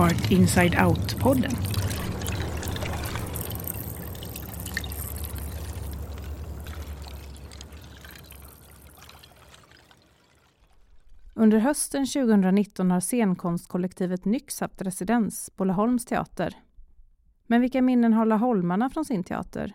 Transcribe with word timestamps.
Art 0.00 0.30
Inside 0.30 0.74
Out-podden. 0.78 1.52
Under 11.34 11.58
hösten 11.58 12.06
2019 12.06 12.90
har 12.90 13.00
scenkonstkollektivet 13.00 14.24
Nyx 14.24 14.60
haft 14.60 14.82
residens 14.82 15.50
på 15.56 15.64
Laholms 15.64 16.04
teater. 16.04 16.54
Men 17.46 17.60
vilka 17.60 17.82
minnen 17.82 18.12
har 18.12 18.26
laholmarna 18.26 18.90
från 18.90 19.04
sin 19.04 19.24
teater? 19.24 19.72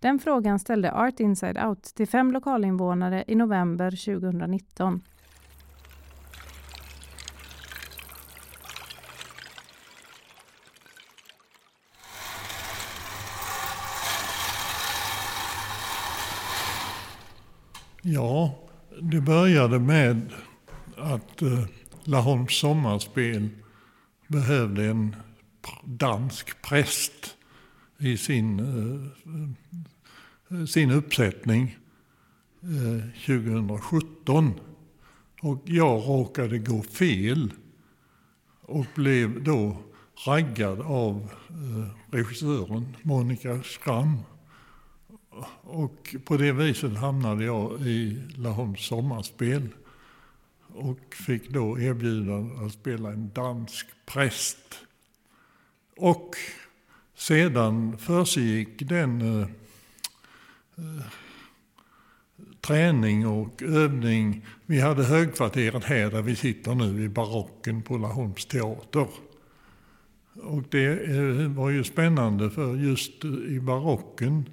Den 0.00 0.18
frågan 0.18 0.58
ställde 0.58 0.92
Art 0.92 1.20
Inside 1.20 1.58
Out 1.58 1.82
till 1.82 2.08
fem 2.08 2.32
lokalinvånare 2.32 3.24
i 3.26 3.34
november 3.34 3.90
2019. 3.90 5.02
Ja, 18.12 18.54
det 19.00 19.20
började 19.20 19.78
med 19.78 20.32
att 20.96 21.42
eh, 21.42 21.64
Laholms 22.04 22.58
sommarspel 22.58 23.48
behövde 24.26 24.84
en 24.84 25.16
dansk 25.84 26.62
präst 26.62 27.36
i 27.98 28.16
sin, 28.16 28.60
eh, 28.60 30.58
eh 30.58 30.64
sin 30.64 30.90
uppsättning 30.90 31.76
eh, 32.62 33.26
2017. 33.26 34.60
Och 35.42 35.62
jag 35.64 36.08
råkade 36.08 36.58
gå 36.58 36.82
fel 36.82 37.52
och 38.62 38.86
blev 38.94 39.44
då 39.44 39.76
raggad 40.26 40.80
av 40.80 41.30
eh, 41.48 42.14
regissören 42.16 42.96
Monica 43.02 43.62
Schramm. 43.62 44.18
Och 45.62 46.16
på 46.24 46.36
det 46.36 46.52
viset 46.52 46.96
hamnade 46.96 47.44
jag 47.44 47.80
i 47.80 48.22
Laholms 48.36 48.86
sommarspel 48.86 49.68
och 50.74 51.14
fick 51.14 51.50
då 51.50 51.78
erbjudande 51.78 52.66
att 52.66 52.72
spela 52.72 53.12
en 53.12 53.30
dansk 53.34 53.86
präst. 54.06 54.78
Och 55.96 56.36
sedan 57.14 57.98
försiggick 57.98 58.88
den 58.88 59.20
eh, 59.20 59.48
eh, 60.76 61.04
träning 62.60 63.26
och 63.26 63.62
övning. 63.62 64.46
Vi 64.66 64.80
hade 64.80 65.04
högkvarteret 65.04 65.84
här 65.84 66.10
där 66.10 66.22
vi 66.22 66.36
sitter 66.36 66.74
nu 66.74 67.04
i 67.04 67.08
barocken 67.08 67.82
på 67.82 67.96
Laholms 67.96 68.46
teater. 68.46 69.06
Och 70.34 70.62
det 70.70 70.86
eh, 70.86 71.48
var 71.48 71.70
ju 71.70 71.84
spännande 71.84 72.50
för 72.50 72.76
just 72.76 73.24
i 73.24 73.60
barocken 73.60 74.44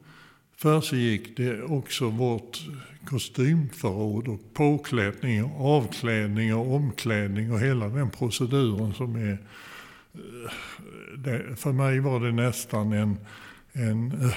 försiggick 0.57 1.37
det 1.37 1.63
också 1.63 2.09
vårt 2.09 2.67
kostymförråd 3.05 4.27
och 4.27 4.39
påklädning 4.53 5.43
avklädning 5.57 6.55
och 6.55 6.75
omklädning 6.75 7.51
och 7.51 7.59
hela 7.59 7.87
den 7.87 8.09
proceduren 8.09 8.93
som 8.93 9.15
är... 9.15 9.31
Eh, 9.31 10.51
det, 11.17 11.55
för 11.55 11.71
mig 11.71 11.99
var 11.99 12.19
det 12.19 12.31
nästan 12.31 12.93
en, 12.93 13.17
en 13.71 14.11
eh, 14.11 14.35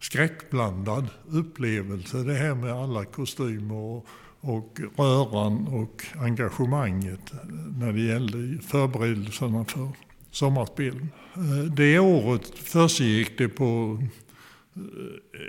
skräckblandad 0.00 1.06
upplevelse. 1.28 2.18
Det 2.18 2.34
här 2.34 2.54
med 2.54 2.72
alla 2.72 3.04
kostymer 3.04 3.74
och, 3.74 4.06
och 4.40 4.80
röran 4.96 5.66
och 5.66 6.04
engagemanget 6.18 7.32
när 7.78 7.92
det 7.92 8.00
gällde 8.00 8.62
förberedelserna 8.62 9.64
för 9.64 9.88
sommarspelen. 10.30 11.10
Eh, 11.34 11.72
det 11.74 11.98
året 11.98 12.48
försiggick 12.58 13.38
det 13.38 13.48
på 13.48 13.98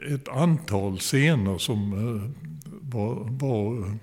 ett 0.07 0.27
antal 0.27 0.97
scener 0.97 1.57
som 1.57 1.93
eh, 1.93 2.29
var, 2.81 3.15
var 3.29 3.97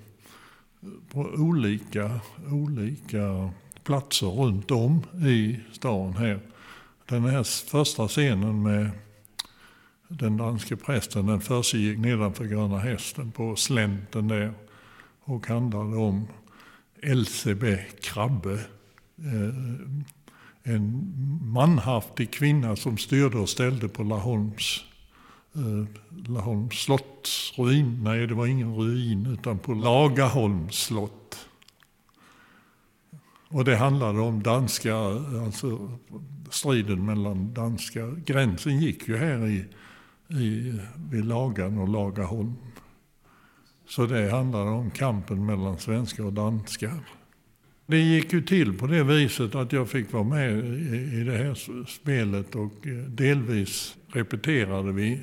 på 1.11 1.19
olika, 1.19 2.19
olika 2.51 3.49
platser 3.83 4.27
runt 4.27 4.71
om 4.71 5.03
i 5.27 5.59
stan 5.71 6.13
här. 6.13 6.39
Den 7.05 7.23
här 7.23 7.43
första 7.43 8.07
scenen 8.07 8.63
med 8.63 8.89
den 10.07 10.37
danske 10.37 10.75
prästen 10.75 11.25
den 11.25 11.41
försiggick 11.41 11.99
nedanför 11.99 12.45
Gröna 12.45 12.79
Hästen 12.79 13.31
på 13.31 13.55
slänten 13.55 14.27
där 14.27 14.53
och 15.21 15.47
handlade 15.47 15.97
om 15.97 16.27
Elsebe 17.01 17.85
Krabbe. 18.01 18.53
Eh, 19.17 19.55
en 20.63 21.13
manhaftig 21.43 22.31
kvinna 22.31 22.75
som 22.75 22.97
styrde 22.97 23.37
och 23.37 23.49
ställde 23.49 23.87
på 23.87 24.03
Laholms 24.03 24.85
Eh, 25.55 25.85
Laholms 26.27 26.75
slottsruin. 26.75 28.03
Nej, 28.03 28.27
det 28.27 28.33
var 28.33 28.47
ingen 28.47 28.75
ruin 28.75 29.25
utan 29.25 29.59
på 29.59 29.73
Lagaholms 29.73 30.75
slott. 30.75 31.47
Och 33.49 33.65
det 33.65 33.75
handlade 33.75 34.19
om 34.19 34.43
danska, 34.43 34.95
alltså 35.43 35.99
striden 36.49 37.05
mellan 37.05 37.53
danska, 37.53 38.07
gränsen 38.25 38.79
gick 38.79 39.07
ju 39.07 39.17
här 39.17 39.47
i, 39.47 39.65
i, 40.27 40.79
vid 41.11 41.25
Lagan 41.25 41.77
och 41.77 41.89
Lagaholm. 41.89 42.55
Så 43.87 44.05
det 44.05 44.31
handlade 44.31 44.69
om 44.69 44.91
kampen 44.91 45.45
mellan 45.45 45.77
svenskar 45.77 46.25
och 46.25 46.33
danskar. 46.33 47.18
Det 47.89 47.99
gick 47.99 48.33
ju 48.33 48.41
till 48.41 48.77
på 48.77 48.87
det 48.87 49.03
viset 49.03 49.55
att 49.55 49.71
jag 49.71 49.89
fick 49.89 50.13
vara 50.13 50.23
med 50.23 50.65
i, 51.13 51.23
det 51.23 51.37
här 51.37 51.85
spelet 51.85 52.55
och 52.55 52.87
eh, 52.87 52.93
delvis 52.93 53.95
repeterade 54.07 54.91
vi 54.91 55.13
eh, 55.13 55.19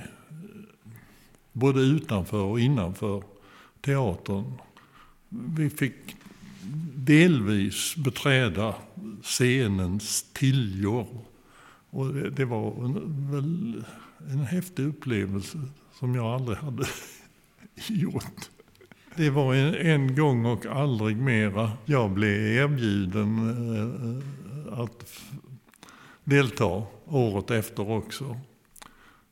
både 1.53 1.81
utanför 1.81 2.43
och 2.43 2.61
innanför 2.61 3.23
teatern. 3.81 4.53
Vi 5.29 5.71
fick 5.71 6.17
delvis 6.95 7.97
beträda 7.97 8.75
scenens 9.23 10.27
tiljor. 10.33 11.07
Och 11.91 12.15
det, 12.15 12.31
det 12.31 12.45
var 12.45 12.85
en, 12.85 13.31
väl 13.33 13.85
en 14.31 14.45
häftig 14.45 14.87
upplevelse 14.87 15.59
som 15.99 16.15
jag 16.15 16.27
aldrig 16.27 16.59
hade 16.59 16.87
gjort. 17.89 18.51
Det 19.17 19.31
var 19.31 19.55
en, 19.55 19.75
en, 19.75 20.15
gång 20.15 20.47
och 20.47 20.67
aldrig 20.67 21.17
mera. 21.17 21.73
Jag 21.85 22.11
blev 22.11 22.47
erbjuden 22.47 23.39
eh, 24.73 24.81
att 24.81 25.13
delta 26.25 26.83
året 27.07 27.51
efter 27.51 27.91
också. 27.91 28.37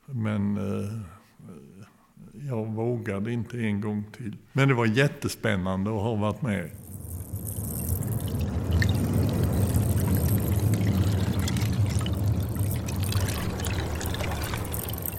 Men 0.06 0.56
eh, 0.56 1.00
jag 2.48 2.66
vågade 2.66 3.32
inte 3.32 3.58
en 3.58 3.80
gång 3.80 4.04
till. 4.16 4.36
Men 4.52 4.68
det 4.68 4.74
var 4.74 4.86
jättespännande 4.86 5.90
att 5.90 6.02
ha 6.02 6.14
varit 6.14 6.42
med. 6.42 6.70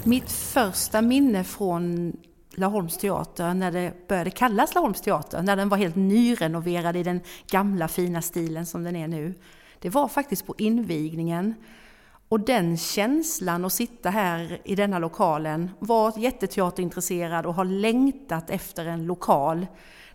Mitt 0.04 0.32
första 0.32 1.02
minne 1.02 1.44
från 1.44 2.14
Laholms 2.56 2.98
teater, 2.98 3.54
när 3.54 3.72
det 3.72 4.08
började 4.08 4.30
kallas 4.30 4.76
Laholms 4.76 5.02
teater, 5.02 5.42
när 5.42 5.56
den 5.56 5.70
var 5.70 5.78
helt 5.78 5.96
nyrenoverad 5.96 6.96
i 6.96 7.04
den 7.04 7.22
gamla 7.48 7.88
fina 7.88 8.22
stilen 8.22 8.66
som 8.66 8.84
den 8.84 8.96
är 8.96 9.08
nu. 9.08 9.34
Det 9.80 9.90
var 9.90 10.08
faktiskt 10.08 10.46
på 10.46 10.56
invigningen 10.58 11.54
och 12.30 12.40
den 12.40 12.78
känslan 12.78 13.66
att 13.66 13.74
sitta 13.74 14.10
här 14.10 14.62
i 14.64 14.76
denna 14.76 15.00
lokalen, 15.00 15.70
vara 15.80 16.20
jätteteaterintresserad 16.20 17.46
och 17.46 17.54
ha 17.54 17.64
längtat 17.64 18.50
efter 18.50 18.86
en 18.86 19.06
lokal 19.06 19.68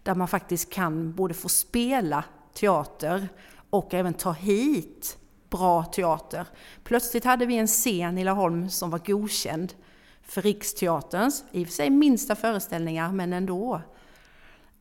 där 0.02 0.14
man 0.14 0.28
faktiskt 0.28 0.72
kan 0.72 1.14
både 1.14 1.34
få 1.34 1.48
spela 1.48 2.24
teater 2.54 3.28
och 3.70 3.94
även 3.94 4.14
ta 4.14 4.32
hit 4.32 5.18
bra 5.50 5.84
teater. 5.84 6.46
Plötsligt 6.84 7.24
hade 7.24 7.46
vi 7.46 7.56
en 7.56 7.66
scen 7.66 8.18
i 8.18 8.24
Laholm 8.24 8.70
som 8.70 8.90
var 8.90 8.98
godkänd 8.98 9.74
för 10.30 10.42
Riksteaterns, 10.42 11.44
i 11.52 11.64
och 11.64 11.66
för 11.66 11.74
sig 11.74 11.90
minsta 11.90 12.34
föreställningar, 12.34 13.12
men 13.12 13.32
ändå. 13.32 13.80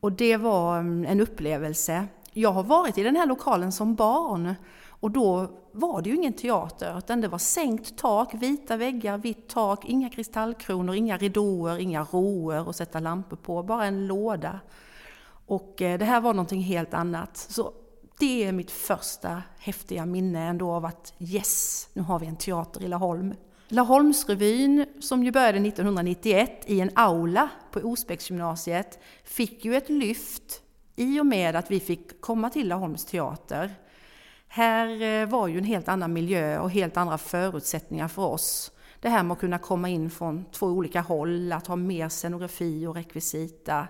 Och 0.00 0.12
det 0.12 0.36
var 0.36 0.78
mm, 0.78 1.04
en 1.10 1.20
upplevelse. 1.20 2.06
Jag 2.32 2.52
har 2.52 2.62
varit 2.62 2.98
i 2.98 3.02
den 3.02 3.16
här 3.16 3.26
lokalen 3.26 3.72
som 3.72 3.94
barn 3.94 4.54
och 4.86 5.10
då 5.10 5.50
var 5.72 6.02
det 6.02 6.10
ju 6.10 6.16
ingen 6.16 6.32
teater, 6.32 6.98
utan 6.98 7.20
det 7.20 7.28
var 7.28 7.38
sänkt 7.38 7.98
tak, 7.98 8.34
vita 8.34 8.76
väggar, 8.76 9.18
vitt 9.18 9.48
tak, 9.48 9.84
inga 9.84 10.10
kristallkronor, 10.10 10.94
inga 10.94 11.16
ridåer, 11.18 11.78
inga 11.78 12.04
roer 12.04 12.70
att 12.70 12.76
sätta 12.76 13.00
lampor 13.00 13.36
på, 13.36 13.62
bara 13.62 13.86
en 13.86 14.06
låda. 14.06 14.60
Och 15.46 15.82
eh, 15.82 15.98
det 15.98 16.04
här 16.04 16.20
var 16.20 16.34
någonting 16.34 16.62
helt 16.62 16.94
annat. 16.94 17.36
Så 17.36 17.72
det 18.18 18.44
är 18.44 18.52
mitt 18.52 18.70
första 18.70 19.42
häftiga 19.58 20.06
minne 20.06 20.42
ändå 20.42 20.70
av 20.70 20.84
att 20.84 21.14
yes, 21.18 21.88
nu 21.92 22.02
har 22.02 22.18
vi 22.18 22.26
en 22.26 22.36
teater 22.36 22.82
i 22.82 22.88
Laholm. 22.88 23.34
Laholmsrevyn, 23.72 24.86
som 25.00 25.24
ju 25.24 25.30
började 25.30 25.58
1991 25.58 26.64
i 26.66 26.80
en 26.80 26.90
aula 26.94 27.48
på 27.70 27.80
Osbäcksgymnasiet, 27.80 28.98
fick 29.24 29.64
ju 29.64 29.76
ett 29.76 29.88
lyft 29.88 30.62
i 30.96 31.20
och 31.20 31.26
med 31.26 31.56
att 31.56 31.70
vi 31.70 31.80
fick 31.80 32.20
komma 32.20 32.50
till 32.50 32.68
Laholms 32.68 33.04
teater. 33.04 33.74
Här 34.48 35.02
eh, 35.02 35.28
var 35.28 35.48
ju 35.48 35.58
en 35.58 35.64
helt 35.64 35.88
annan 35.88 36.12
miljö 36.12 36.58
och 36.58 36.70
helt 36.70 36.96
andra 36.96 37.18
förutsättningar 37.18 38.08
för 38.08 38.22
oss. 38.22 38.72
Det 39.00 39.08
här 39.08 39.22
med 39.22 39.32
att 39.32 39.40
kunna 39.40 39.58
komma 39.58 39.88
in 39.88 40.10
från 40.10 40.44
två 40.52 40.66
olika 40.66 41.00
håll, 41.00 41.52
att 41.52 41.66
ha 41.66 41.76
mer 41.76 42.08
scenografi 42.08 42.86
och 42.86 42.94
rekvisita. 42.94 43.88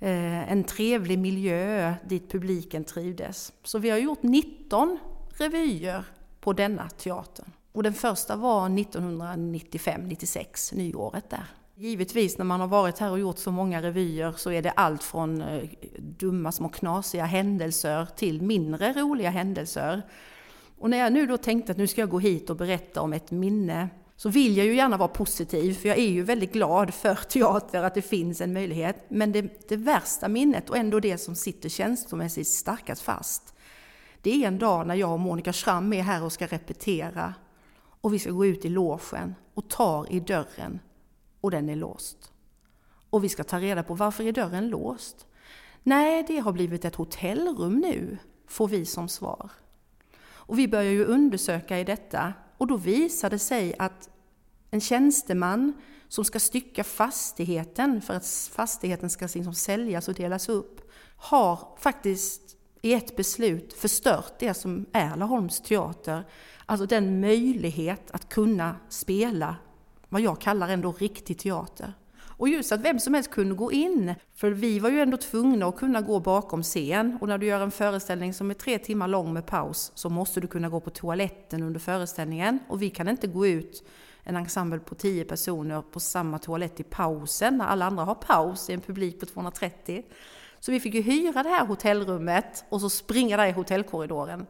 Eh, 0.00 0.52
en 0.52 0.64
trevlig 0.64 1.18
miljö 1.18 1.94
dit 2.08 2.30
publiken 2.30 2.84
trivdes. 2.84 3.52
Så 3.62 3.78
vi 3.78 3.90
har 3.90 3.98
gjort 3.98 4.22
19 4.22 4.98
revyer 5.38 6.04
på 6.40 6.52
denna 6.52 6.88
teatern. 6.88 7.52
Och 7.78 7.84
den 7.84 7.94
första 7.94 8.36
var 8.36 8.68
1995-96, 8.68 10.74
nyåret 10.74 11.30
där. 11.30 11.44
Givetvis 11.76 12.38
när 12.38 12.44
man 12.44 12.60
har 12.60 12.66
varit 12.66 12.98
här 12.98 13.10
och 13.10 13.18
gjort 13.18 13.38
så 13.38 13.50
många 13.50 13.82
revyer 13.82 14.34
så 14.36 14.50
är 14.50 14.62
det 14.62 14.70
allt 14.70 15.02
från 15.02 15.42
eh, 15.42 15.68
dumma 15.98 16.52
små 16.52 16.68
knasiga 16.68 17.24
händelser 17.24 18.06
till 18.16 18.42
mindre 18.42 18.92
roliga 18.92 19.30
händelser. 19.30 20.02
Och 20.78 20.90
när 20.90 20.98
jag 20.98 21.12
nu 21.12 21.26
då 21.26 21.36
tänkte 21.36 21.72
att 21.72 21.78
nu 21.78 21.86
ska 21.86 22.00
jag 22.00 22.10
gå 22.10 22.18
hit 22.18 22.50
och 22.50 22.56
berätta 22.56 23.00
om 23.00 23.12
ett 23.12 23.30
minne 23.30 23.88
så 24.16 24.28
vill 24.28 24.56
jag 24.56 24.66
ju 24.66 24.74
gärna 24.74 24.96
vara 24.96 25.08
positiv 25.08 25.74
för 25.74 25.88
jag 25.88 25.98
är 25.98 26.10
ju 26.10 26.22
väldigt 26.22 26.52
glad 26.52 26.94
för 26.94 27.14
teater 27.28 27.82
att 27.82 27.94
det 27.94 28.02
finns 28.02 28.40
en 28.40 28.52
möjlighet. 28.52 29.04
Men 29.08 29.32
det, 29.32 29.68
det 29.68 29.76
värsta 29.76 30.28
minnet 30.28 30.70
och 30.70 30.76
ändå 30.76 31.00
det 31.00 31.18
som 31.18 31.34
sitter 31.34 31.68
känslomässigt 31.68 32.48
starkast 32.48 33.02
fast 33.02 33.54
det 34.22 34.44
är 34.44 34.48
en 34.48 34.58
dag 34.58 34.86
när 34.86 34.94
jag 34.94 35.12
och 35.12 35.20
Monica 35.20 35.52
Schramm 35.52 35.92
är 35.92 36.02
här 36.02 36.24
och 36.24 36.32
ska 36.32 36.46
repetera 36.46 37.34
och 38.00 38.14
vi 38.14 38.18
ska 38.18 38.30
gå 38.30 38.46
ut 38.46 38.64
i 38.64 38.68
logen 38.68 39.34
och 39.54 39.68
tar 39.68 40.12
i 40.12 40.20
dörren 40.20 40.80
och 41.40 41.50
den 41.50 41.68
är 41.68 41.76
låst. 41.76 42.32
Och 43.10 43.24
vi 43.24 43.28
ska 43.28 43.44
ta 43.44 43.58
reda 43.58 43.82
på 43.82 43.94
varför 43.94 44.24
är 44.24 44.32
dörren 44.32 44.68
låst? 44.68 45.26
Nej, 45.82 46.24
det 46.28 46.38
har 46.38 46.52
blivit 46.52 46.84
ett 46.84 46.94
hotellrum 46.94 47.78
nu, 47.78 48.18
får 48.46 48.68
vi 48.68 48.86
som 48.86 49.08
svar. 49.08 49.50
Och 50.48 50.58
vi 50.58 50.68
börjar 50.68 50.92
ju 50.92 51.04
undersöka 51.04 51.78
i 51.78 51.84
detta 51.84 52.32
och 52.56 52.66
då 52.66 52.76
visar 52.76 53.30
det 53.30 53.38
sig 53.38 53.74
att 53.78 54.10
en 54.70 54.80
tjänsteman 54.80 55.72
som 56.08 56.24
ska 56.24 56.40
stycka 56.40 56.84
fastigheten 56.84 58.00
för 58.00 58.14
att 58.14 58.50
fastigheten 58.52 59.10
ska 59.10 59.24
liksom 59.24 59.54
säljas 59.54 60.08
och 60.08 60.14
delas 60.14 60.48
upp 60.48 60.90
har 61.16 61.76
faktiskt 61.78 62.56
i 62.82 62.92
ett 62.92 63.16
beslut 63.16 63.72
förstört 63.72 64.32
det 64.38 64.54
som 64.54 64.86
är 64.92 65.16
Laholms 65.16 65.60
teater. 65.60 66.24
Alltså 66.70 66.86
den 66.86 67.20
möjlighet 67.20 68.10
att 68.10 68.28
kunna 68.28 68.76
spela 68.88 69.56
vad 70.08 70.20
jag 70.20 70.40
kallar 70.40 70.68
ändå 70.68 70.92
riktig 70.92 71.38
teater. 71.38 71.92
Och 72.20 72.48
just 72.48 72.72
att 72.72 72.80
vem 72.80 72.98
som 72.98 73.14
helst 73.14 73.30
kunde 73.30 73.54
gå 73.54 73.72
in, 73.72 74.14
för 74.34 74.50
vi 74.50 74.78
var 74.78 74.90
ju 74.90 75.00
ändå 75.00 75.16
tvungna 75.16 75.66
att 75.66 75.76
kunna 75.76 76.00
gå 76.00 76.20
bakom 76.20 76.62
scen. 76.62 77.18
Och 77.20 77.28
när 77.28 77.38
du 77.38 77.46
gör 77.46 77.60
en 77.60 77.70
föreställning 77.70 78.34
som 78.34 78.50
är 78.50 78.54
tre 78.54 78.78
timmar 78.78 79.08
lång 79.08 79.32
med 79.32 79.46
paus 79.46 79.92
så 79.94 80.08
måste 80.08 80.40
du 80.40 80.46
kunna 80.46 80.68
gå 80.68 80.80
på 80.80 80.90
toaletten 80.90 81.62
under 81.62 81.80
föreställningen. 81.80 82.58
Och 82.68 82.82
vi 82.82 82.90
kan 82.90 83.08
inte 83.08 83.26
gå 83.26 83.46
ut 83.46 83.84
en 84.22 84.36
ensemble 84.36 84.78
på 84.78 84.94
tio 84.94 85.24
personer 85.24 85.82
på 85.82 86.00
samma 86.00 86.38
toalett 86.38 86.80
i 86.80 86.82
pausen 86.82 87.58
när 87.58 87.66
alla 87.66 87.86
andra 87.86 88.04
har 88.04 88.14
paus 88.14 88.70
i 88.70 88.72
en 88.72 88.80
publik 88.80 89.20
på 89.20 89.26
230. 89.26 90.02
Så 90.60 90.72
vi 90.72 90.80
fick 90.80 90.94
ju 90.94 91.02
hyra 91.02 91.42
det 91.42 91.48
här 91.48 91.66
hotellrummet 91.66 92.64
och 92.68 92.80
så 92.80 92.90
springa 92.90 93.36
där 93.36 93.46
i 93.46 93.52
hotellkorridoren. 93.52 94.46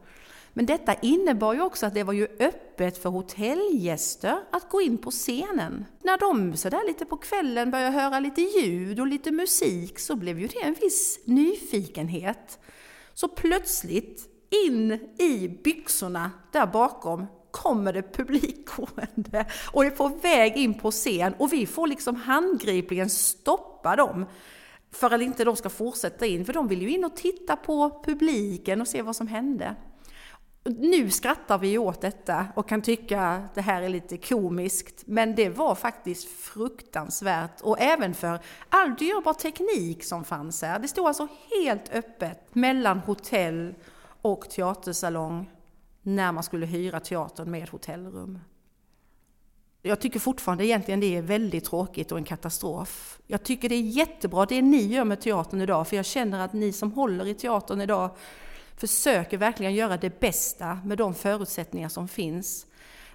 Men 0.53 0.65
detta 0.65 0.93
innebar 0.93 1.53
ju 1.53 1.61
också 1.61 1.85
att 1.85 1.93
det 1.93 2.03
var 2.03 2.13
ju 2.13 2.27
öppet 2.39 2.97
för 2.97 3.09
hotellgäster 3.09 4.37
att 4.51 4.69
gå 4.69 4.81
in 4.81 4.97
på 4.97 5.11
scenen. 5.11 5.85
När 6.03 6.17
de 6.17 6.57
sådär 6.57 6.87
lite 6.87 7.05
på 7.05 7.17
kvällen 7.17 7.71
började 7.71 7.91
höra 7.91 8.19
lite 8.19 8.41
ljud 8.41 8.99
och 8.99 9.07
lite 9.07 9.31
musik 9.31 9.99
så 9.99 10.15
blev 10.15 10.39
ju 10.39 10.47
det 10.47 10.61
en 10.61 10.75
viss 10.81 11.19
nyfikenhet. 11.25 12.59
Så 13.13 13.27
plötsligt 13.27 14.29
in 14.65 14.91
i 15.17 15.59
byxorna 15.63 16.31
där 16.51 16.65
bakom 16.65 17.27
kommer 17.51 17.93
det 17.93 18.13
publikgående 18.13 19.45
och 19.71 19.85
är 19.85 19.89
på 19.89 20.07
väg 20.07 20.57
in 20.57 20.73
på 20.73 20.91
scen 20.91 21.33
och 21.37 21.53
vi 21.53 21.65
får 21.65 21.87
liksom 21.87 22.15
handgripligen 22.15 23.09
stoppa 23.09 23.95
dem 23.95 24.25
för 24.91 25.13
att 25.13 25.21
inte 25.21 25.43
de 25.43 25.55
ska 25.55 25.69
fortsätta 25.69 26.25
in, 26.25 26.45
för 26.45 26.53
de 26.53 26.67
vill 26.67 26.81
ju 26.81 26.89
in 26.89 27.05
och 27.05 27.15
titta 27.15 27.55
på 27.55 28.01
publiken 28.05 28.81
och 28.81 28.87
se 28.87 29.01
vad 29.01 29.15
som 29.15 29.27
hände. 29.27 29.75
Nu 30.63 31.09
skrattar 31.09 31.57
vi 31.57 31.77
åt 31.77 32.01
detta 32.01 32.45
och 32.55 32.69
kan 32.69 32.81
tycka 32.81 33.21
att 33.21 33.55
det 33.55 33.61
här 33.61 33.81
är 33.81 33.89
lite 33.89 34.17
komiskt, 34.17 35.03
men 35.07 35.35
det 35.35 35.49
var 35.49 35.75
faktiskt 35.75 36.27
fruktansvärt. 36.27 37.61
Och 37.61 37.79
även 37.79 38.13
för 38.13 38.39
all 38.69 38.95
dyrbar 38.95 39.33
teknik 39.33 40.03
som 40.03 40.23
fanns 40.23 40.61
här. 40.61 40.79
Det 40.79 40.87
stod 40.87 41.07
alltså 41.07 41.27
helt 41.63 41.89
öppet 41.93 42.55
mellan 42.55 42.99
hotell 42.99 43.75
och 44.21 44.49
teatersalong 44.49 45.49
när 46.01 46.31
man 46.31 46.43
skulle 46.43 46.65
hyra 46.65 46.99
teatern 46.99 47.51
med 47.51 47.69
hotellrum. 47.69 48.39
Jag 49.81 49.99
tycker 49.99 50.19
fortfarande 50.19 50.65
egentligen 50.65 50.99
det 50.99 51.15
är 51.17 51.21
väldigt 51.21 51.65
tråkigt 51.65 52.11
och 52.11 52.17
en 52.17 52.23
katastrof. 52.23 53.19
Jag 53.27 53.43
tycker 53.43 53.69
det 53.69 53.75
är 53.75 53.81
jättebra 53.81 54.45
det 54.45 54.61
ni 54.61 54.81
gör 54.81 55.03
med 55.03 55.21
teatern 55.21 55.61
idag, 55.61 55.87
för 55.87 55.95
jag 55.95 56.05
känner 56.05 56.39
att 56.45 56.53
ni 56.53 56.71
som 56.71 56.91
håller 56.91 57.27
i 57.27 57.33
teatern 57.33 57.81
idag 57.81 58.09
försöker 58.79 59.37
verkligen 59.37 59.73
göra 59.73 59.97
det 59.97 60.19
bästa 60.19 60.79
med 60.85 60.97
de 60.97 61.13
förutsättningar 61.13 61.89
som 61.89 62.07
finns. 62.07 62.65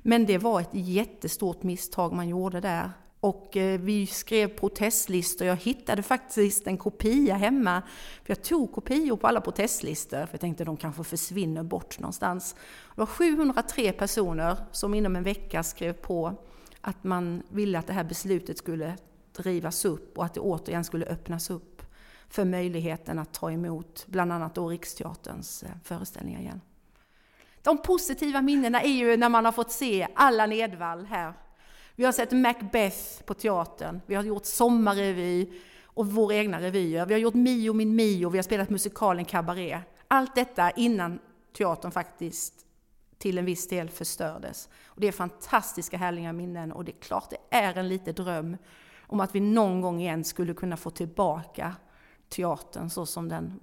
Men 0.03 0.27
det 0.27 0.39
var 0.39 0.61
ett 0.61 0.71
jättestort 0.73 1.63
misstag 1.63 2.13
man 2.13 2.29
gjorde 2.29 2.61
där. 2.61 2.91
Och 3.21 3.57
eh, 3.57 3.81
vi 3.81 4.07
skrev 4.07 4.49
protestlistor. 4.49 5.47
Jag 5.47 5.57
hittade 5.57 6.03
faktiskt 6.03 6.67
en 6.67 6.79
kopia 6.79 7.35
hemma. 7.35 7.83
För 8.25 8.31
jag 8.31 8.43
tog 8.43 8.73
kopior 8.73 9.17
på 9.17 9.27
alla 9.27 9.41
protestlistor, 9.41 10.27
för 10.27 10.29
jag 10.33 10.41
tänkte 10.41 10.63
att 10.63 10.67
de 10.67 10.77
kanske 10.77 11.05
försvinner 11.05 11.63
bort 11.63 11.99
någonstans. 11.99 12.55
Det 12.95 13.01
var 13.01 13.07
703 13.07 13.93
personer 13.93 14.57
som 14.73 14.95
inom 14.95 15.17
en 15.17 15.23
vecka 15.23 15.63
skrev 15.63 15.93
på 15.93 16.35
att 16.81 17.05
man 17.05 17.43
ville 17.49 17.79
att 17.79 17.87
det 17.87 17.93
här 17.93 18.05
beslutet 18.05 18.59
skulle 18.59 18.97
rivas 19.37 19.85
upp 19.85 20.19
och 20.19 20.25
att 20.25 20.35
det 20.35 20.41
återigen 20.41 20.85
skulle 20.85 21.07
öppnas 21.07 21.51
upp 21.51 21.74
för 22.35 22.45
möjligheten 22.45 23.19
att 23.19 23.33
ta 23.33 23.51
emot 23.51 24.05
bland 24.07 24.33
annat 24.33 24.55
då 24.55 24.69
Riksteaterns 24.69 25.63
eh, 25.63 25.71
föreställningar 25.85 26.41
igen. 26.41 26.61
De 27.63 27.83
positiva 27.83 28.43
minnena 28.43 28.83
är 28.83 28.89
ju 28.89 29.17
när 29.17 29.29
man 29.29 29.45
har 29.45 29.53
fått 29.53 29.71
se 29.71 30.09
alla 30.15 30.47
Nedvall 30.47 31.07
här. 31.07 31.33
Vi 31.95 32.05
har 32.05 32.13
sett 32.13 32.33
Macbeth 32.33 33.23
på 33.25 33.35
teatern, 33.35 34.01
vi 34.07 34.15
har 34.15 34.23
gjort 34.23 34.45
sommarrevy 34.45 35.49
och 35.85 36.07
våra 36.07 36.35
egna 36.35 36.61
revyer. 36.61 37.07
Vi 37.07 37.15
har 37.15 37.21
gjort 37.21 37.35
Mio 37.35 37.73
min 37.73 37.97
Mio, 37.97 38.29
vi 38.29 38.39
har 38.39 38.43
spelat 38.43 38.71
musikalen 38.71 39.25
Cabaret. 39.25 39.83
Allt 40.09 40.35
detta 40.35 40.71
innan 40.71 41.19
teatern 41.57 41.91
faktiskt 41.91 42.55
till 43.19 43.39
en 43.39 43.45
viss 43.45 43.69
del 43.69 43.91
förstördes. 43.91 44.69
Och 44.87 45.01
det 45.01 45.09
är 45.09 45.13
fantastiska 45.13 45.97
härliga 45.97 46.33
minnen 46.33 46.73
och 46.73 46.85
det 46.85 46.93
är 46.93 47.01
klart 47.01 47.31
det 47.31 47.57
är 47.57 47.79
en 47.79 47.89
liten 47.89 48.15
dröm 48.15 48.57
om 49.01 49.21
att 49.21 49.35
vi 49.35 49.41
någon 49.41 49.81
gång 49.81 50.01
igen 50.01 50.25
skulle 50.25 50.55
kunna 50.55 50.77
få 50.77 50.91
tillbaka 50.91 51.75
teatern 52.29 52.91
så 52.91 53.07
som 53.07 53.29
den 53.29 53.61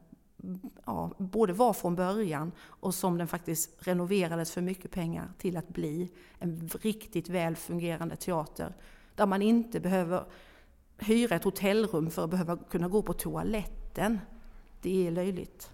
ja, 0.86 1.12
både 1.18 1.54
var 1.54 1.74
från 1.74 1.96
början 1.96 2.52
och 2.62 2.94
som 2.96 3.18
den 3.18 3.28
faktiskt 3.28 3.70
renoverades 3.80 4.52
för 4.52 4.62
mycket 4.62 4.92
pengar 4.92 5.34
till 5.38 5.58
att 5.58 5.70
bli 5.70 6.12
en 6.40 6.70
riktigt 6.82 7.30
väl 7.30 7.56
fungerande 7.56 8.16
teater. 8.16 8.76
Där 9.16 9.26
man 9.26 9.42
inte 9.42 9.80
behöver 9.80 10.26
hyra 10.98 11.36
ett 11.36 11.44
hotellrum 11.44 12.10
för 12.10 12.24
att 12.24 12.30
behöva 12.30 12.58
kunna 12.58 12.88
gå 12.88 13.02
på 13.02 13.14
toaletten. 13.14 14.20
Det 14.82 15.08
är 15.08 15.12
löjligt. 15.12 15.72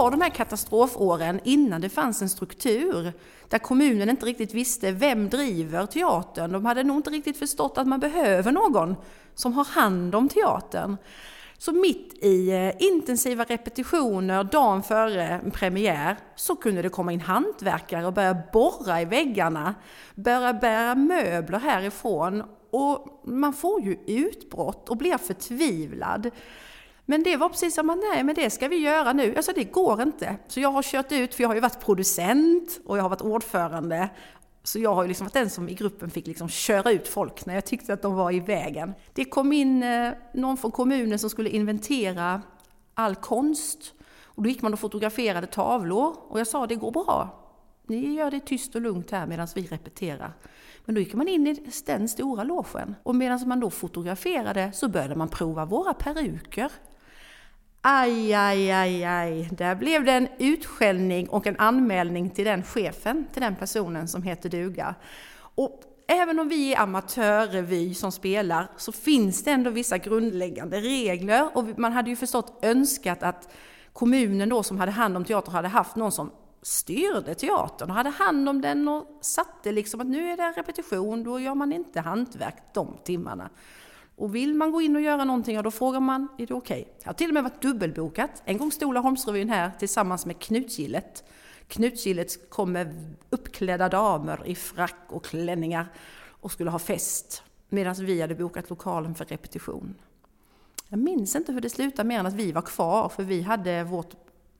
Var 0.00 0.10
de 0.10 0.20
här 0.20 0.30
katastrofåren 0.30 1.40
innan 1.44 1.80
det 1.80 1.88
fanns 1.88 2.22
en 2.22 2.28
struktur 2.28 3.12
där 3.48 3.58
kommunen 3.58 4.10
inte 4.10 4.26
riktigt 4.26 4.54
visste 4.54 4.92
vem 4.92 5.28
driver 5.28 5.86
teatern. 5.86 6.52
De 6.52 6.66
hade 6.66 6.82
nog 6.82 6.96
inte 6.96 7.10
riktigt 7.10 7.38
förstått 7.38 7.78
att 7.78 7.86
man 7.86 8.00
behöver 8.00 8.52
någon 8.52 8.96
som 9.34 9.52
har 9.52 9.64
hand 9.64 10.14
om 10.14 10.28
teatern. 10.28 10.96
Så 11.58 11.72
mitt 11.72 12.24
i 12.24 12.50
eh, 12.50 12.86
intensiva 12.86 13.44
repetitioner 13.44 14.44
dagen 14.44 14.82
före 14.82 15.40
premiär 15.52 16.16
så 16.36 16.56
kunde 16.56 16.82
det 16.82 16.88
komma 16.88 17.12
in 17.12 17.20
hantverkare 17.20 18.06
och 18.06 18.12
börja 18.12 18.42
borra 18.52 19.00
i 19.00 19.04
väggarna, 19.04 19.74
börja 20.14 20.52
bära 20.52 20.94
möbler 20.94 21.58
härifrån 21.58 22.42
och 22.70 23.22
man 23.24 23.52
får 23.52 23.82
ju 23.82 23.98
utbrott 24.06 24.88
och 24.88 24.96
blir 24.96 25.18
förtvivlad. 25.18 26.30
Men 27.10 27.22
det 27.22 27.36
var 27.36 27.48
precis 27.48 27.74
som 27.74 27.90
att 27.90 27.98
nej, 28.12 28.24
men 28.24 28.34
det 28.34 28.50
ska 28.50 28.68
vi 28.68 28.76
göra 28.76 29.12
nu. 29.12 29.34
Alltså 29.36 29.52
det 29.54 29.64
går 29.64 30.02
inte. 30.02 30.36
Så 30.48 30.60
jag 30.60 30.68
har 30.68 30.82
kört 30.82 31.12
ut, 31.12 31.34
för 31.34 31.42
jag 31.42 31.48
har 31.48 31.54
ju 31.54 31.60
varit 31.60 31.80
producent 31.80 32.80
och 32.86 32.98
jag 32.98 33.02
har 33.02 33.08
varit 33.08 33.20
ordförande. 33.20 34.08
Så 34.62 34.78
jag 34.78 34.94
har 34.94 35.02
ju 35.02 35.08
liksom 35.08 35.24
varit 35.24 35.34
den 35.34 35.50
som 35.50 35.68
i 35.68 35.74
gruppen 35.74 36.10
fick 36.10 36.26
liksom 36.26 36.48
köra 36.48 36.90
ut 36.90 37.08
folk 37.08 37.46
när 37.46 37.54
jag 37.54 37.64
tyckte 37.64 37.92
att 37.92 38.02
de 38.02 38.14
var 38.14 38.32
i 38.32 38.40
vägen. 38.40 38.94
Det 39.14 39.24
kom 39.24 39.52
in 39.52 39.82
eh, 39.82 40.12
någon 40.34 40.56
från 40.56 40.70
kommunen 40.70 41.18
som 41.18 41.30
skulle 41.30 41.50
inventera 41.50 42.42
all 42.94 43.16
konst. 43.16 43.94
Och 44.24 44.42
då 44.42 44.48
gick 44.48 44.62
man 44.62 44.72
och 44.72 44.80
fotograferade 44.80 45.46
tavlor 45.46 46.16
och 46.28 46.40
jag 46.40 46.46
sa 46.46 46.66
det 46.66 46.76
går 46.76 46.92
bra. 46.92 47.44
ni 47.86 48.14
gör 48.14 48.30
det 48.30 48.40
tyst 48.40 48.74
och 48.74 48.80
lugnt 48.80 49.10
här 49.10 49.26
medan 49.26 49.48
vi 49.54 49.62
repeterar. 49.62 50.32
Men 50.84 50.94
då 50.94 51.00
gick 51.00 51.14
man 51.14 51.28
in 51.28 51.46
i 51.46 51.70
den 51.86 52.08
stora 52.08 52.44
logen 52.44 52.94
och 53.02 53.14
medan 53.14 53.48
man 53.48 53.60
då 53.60 53.70
fotograferade 53.70 54.72
så 54.72 54.88
började 54.88 55.14
man 55.14 55.28
prova 55.28 55.64
våra 55.64 55.94
peruker. 55.94 56.72
Aj, 57.82 58.34
aj, 58.34 58.70
aj, 58.70 59.04
aj, 59.04 59.48
där 59.52 59.74
blev 59.74 60.04
det 60.04 60.12
en 60.12 60.28
utskällning 60.38 61.28
och 61.28 61.46
en 61.46 61.56
anmälning 61.58 62.30
till 62.30 62.44
den 62.44 62.62
chefen, 62.62 63.26
till 63.32 63.42
den 63.42 63.56
personen 63.56 64.08
som 64.08 64.22
heter 64.22 64.48
duga. 64.48 64.94
Och 65.54 65.82
även 66.08 66.38
om 66.38 66.48
vi 66.48 66.74
är 66.74 66.80
amatörrevy 66.80 67.94
som 67.94 68.12
spelar 68.12 68.70
så 68.76 68.92
finns 68.92 69.44
det 69.44 69.50
ändå 69.50 69.70
vissa 69.70 69.98
grundläggande 69.98 70.80
regler 70.80 71.56
och 71.56 71.78
man 71.78 71.92
hade 71.92 72.10
ju 72.10 72.16
förstått 72.16 72.58
önskat 72.62 73.22
att 73.22 73.48
kommunen 73.92 74.48
då 74.48 74.62
som 74.62 74.78
hade 74.78 74.92
hand 74.92 75.16
om 75.16 75.24
teatern 75.24 75.54
hade 75.54 75.68
haft 75.68 75.96
någon 75.96 76.12
som 76.12 76.30
styrde 76.62 77.34
teatern 77.34 77.90
och 77.90 77.96
hade 77.96 78.10
hand 78.10 78.48
om 78.48 78.60
den 78.60 78.88
och 78.88 79.18
satte 79.20 79.72
liksom 79.72 80.00
att 80.00 80.06
nu 80.06 80.32
är 80.32 80.36
det 80.36 80.42
en 80.42 80.52
repetition, 80.54 81.24
då 81.24 81.40
gör 81.40 81.54
man 81.54 81.72
inte 81.72 82.00
hantverk 82.00 82.56
de 82.74 82.98
timmarna. 83.04 83.50
Och 84.20 84.34
vill 84.34 84.54
man 84.54 84.72
gå 84.72 84.80
in 84.80 84.96
och 84.96 85.02
göra 85.02 85.24
någonting, 85.24 85.54
ja, 85.54 85.62
då 85.62 85.70
frågar 85.70 86.00
man, 86.00 86.28
är 86.38 86.46
det 86.46 86.54
okej? 86.54 86.80
Okay? 86.80 86.94
Jag 86.98 87.06
har 87.08 87.14
till 87.14 87.28
och 87.28 87.34
med 87.34 87.42
varit 87.42 87.62
dubbelbokat. 87.62 88.42
En 88.44 88.58
gång 88.58 88.72
stod 88.72 88.94
Laholmsrevyn 88.94 89.48
här 89.48 89.70
tillsammans 89.78 90.26
med 90.26 90.38
Knutgillet. 90.38 91.24
Knutgillet 91.68 92.50
kom 92.50 92.72
med 92.72 93.14
uppklädda 93.30 93.88
damer 93.88 94.42
i 94.44 94.54
frack 94.54 95.06
och 95.08 95.24
klänningar 95.24 95.86
och 96.40 96.52
skulle 96.52 96.70
ha 96.70 96.78
fest. 96.78 97.42
Medan 97.68 97.94
vi 97.94 98.20
hade 98.20 98.34
bokat 98.34 98.70
lokalen 98.70 99.14
för 99.14 99.24
repetition. 99.24 99.94
Jag 100.88 100.98
minns 100.98 101.36
inte 101.36 101.52
hur 101.52 101.60
det 101.60 101.70
slutade 101.70 102.08
mer 102.08 102.18
än 102.18 102.26
att 102.26 102.34
vi 102.34 102.52
var 102.52 102.62
kvar, 102.62 103.08
för 103.08 103.22
vi 103.22 103.42
hade 103.42 103.84
vårt 103.84 104.14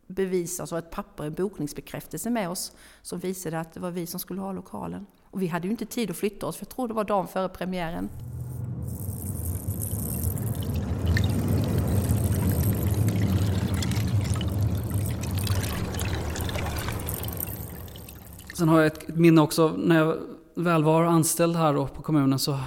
bevis, 0.07 0.61
alltså 0.61 0.79
ett 0.79 0.91
papper, 0.91 1.25
en 1.25 1.35
bokningsbekräftelse 1.35 2.31
med 2.31 2.51
oss 2.51 2.73
som 3.03 3.19
visade 3.19 3.61
att 3.61 3.73
det 3.73 3.81
var 3.81 3.91
vi 3.91 4.07
som 4.07 4.21
skulle 4.21 4.41
ha 4.41 4.53
lokalen. 4.53 5.07
Och 5.25 5.43
vi 5.43 5.47
hade 5.47 5.67
ju 5.67 5.71
inte 5.71 5.87
tid 5.87 6.11
att 6.11 6.17
flytta 6.17 6.47
oss, 6.47 6.57
för 6.57 6.65
jag 6.65 6.71
tror 6.75 6.89
det 6.89 6.95
var 6.95 7.05
dagen 7.05 7.29
före 7.29 7.49
premiären. 7.49 8.09
Sen 18.61 18.69
har 18.69 18.79
jag 18.79 18.87
ett 18.87 19.17
minne 19.17 19.41
också, 19.41 19.69
när 19.77 19.99
jag 19.99 20.17
väl 20.55 20.85
var 20.85 21.05
anställd 21.05 21.57
här 21.57 21.75
då 21.75 21.87
på 21.87 22.03
kommunen 22.03 22.39
så 22.39 22.59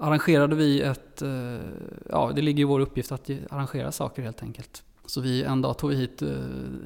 arrangerade 0.00 0.56
vi 0.56 0.80
ett, 0.80 1.22
eh, 1.22 1.28
ja 2.10 2.32
det 2.34 2.42
ligger 2.42 2.60
i 2.60 2.64
vår 2.64 2.80
uppgift 2.80 3.12
att 3.12 3.30
arrangera 3.50 3.92
saker 3.92 4.22
helt 4.22 4.42
enkelt. 4.42 4.82
Så 5.04 5.20
vi 5.20 5.42
en 5.42 5.62
dag 5.62 5.78
tog 5.78 5.92
hit 5.92 6.22
eh, 6.22 6.28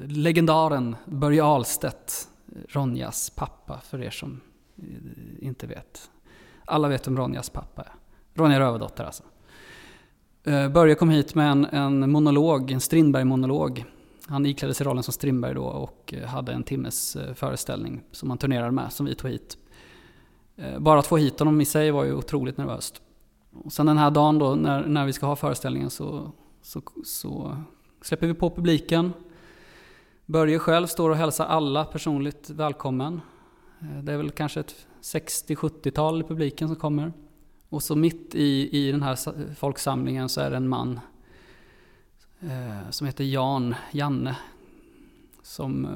legendaren 0.07 0.95
Börje 1.05 1.43
Ahlstedt, 1.43 2.27
Ronjas 2.69 3.29
pappa 3.29 3.79
för 3.83 4.01
er 4.01 4.09
som 4.09 4.41
eh, 4.77 4.83
inte 5.47 5.67
vet. 5.67 6.11
Alla 6.65 6.87
vet 6.87 7.07
vem 7.07 7.17
Ronjas 7.17 7.49
pappa 7.49 7.81
är. 7.81 7.93
Ronja 8.33 8.59
Rövardotter 8.59 9.03
alltså. 9.03 9.23
Börje 10.73 10.95
kom 10.95 11.09
hit 11.09 11.35
med 11.35 11.51
en, 11.51 11.65
en 11.65 12.11
monolog, 12.11 12.71
en 12.71 12.79
Strindberg-monolog 12.79 13.85
han 14.27 14.45
iklädde 14.45 14.73
sig 14.73 14.85
rollen 14.85 15.03
som 15.03 15.13
Strindberg 15.13 15.53
då 15.53 15.63
och 15.63 16.13
eh, 16.13 16.27
hade 16.27 16.51
en 16.53 16.63
timmes 16.63 17.15
eh, 17.15 17.33
föreställning 17.33 18.01
som 18.11 18.29
han 18.29 18.37
turnerade 18.37 18.71
med, 18.71 18.93
som 18.93 19.05
vi 19.05 19.15
tog 19.15 19.31
hit. 19.31 19.57
Eh, 20.55 20.79
bara 20.79 20.99
att 20.99 21.07
få 21.07 21.17
hit 21.17 21.39
honom 21.39 21.61
i 21.61 21.65
sig 21.65 21.91
var 21.91 22.03
ju 22.03 22.13
otroligt 22.13 22.57
nervöst. 22.57 23.01
Och 23.51 23.73
sen 23.73 23.85
den 23.85 23.97
här 23.97 24.11
dagen 24.11 24.39
då, 24.39 24.55
när, 24.55 24.85
när 24.85 25.05
vi 25.05 25.13
ska 25.13 25.25
ha 25.25 25.35
föreställningen 25.35 25.89
så, 25.89 26.31
så, 26.61 26.81
så 27.05 27.57
släpper 28.01 28.27
vi 28.27 28.33
på 28.33 28.49
publiken. 28.49 29.13
Börje 30.25 30.59
själv 30.59 30.87
står 30.87 31.09
och 31.09 31.15
hälsar 31.15 31.45
alla 31.45 31.85
personligt 31.85 32.49
välkommen. 32.49 33.21
Det 34.03 34.11
är 34.13 34.17
väl 34.17 34.31
kanske 34.31 34.59
ett 34.59 34.87
60-70-tal 35.01 36.21
i 36.21 36.23
publiken 36.23 36.67
som 36.67 36.77
kommer. 36.77 37.13
Och 37.69 37.83
så 37.83 37.95
mitt 37.95 38.35
i, 38.35 38.77
i 38.77 38.91
den 38.91 39.01
här 39.01 39.53
folksamlingen 39.55 40.29
så 40.29 40.41
är 40.41 40.49
det 40.49 40.57
en 40.57 40.69
man 40.69 40.99
Eh, 42.43 42.89
som 42.89 43.07
heter 43.07 43.23
Jan, 43.23 43.75
Janne, 43.91 44.35
som 45.43 45.85
eh, 45.85 45.91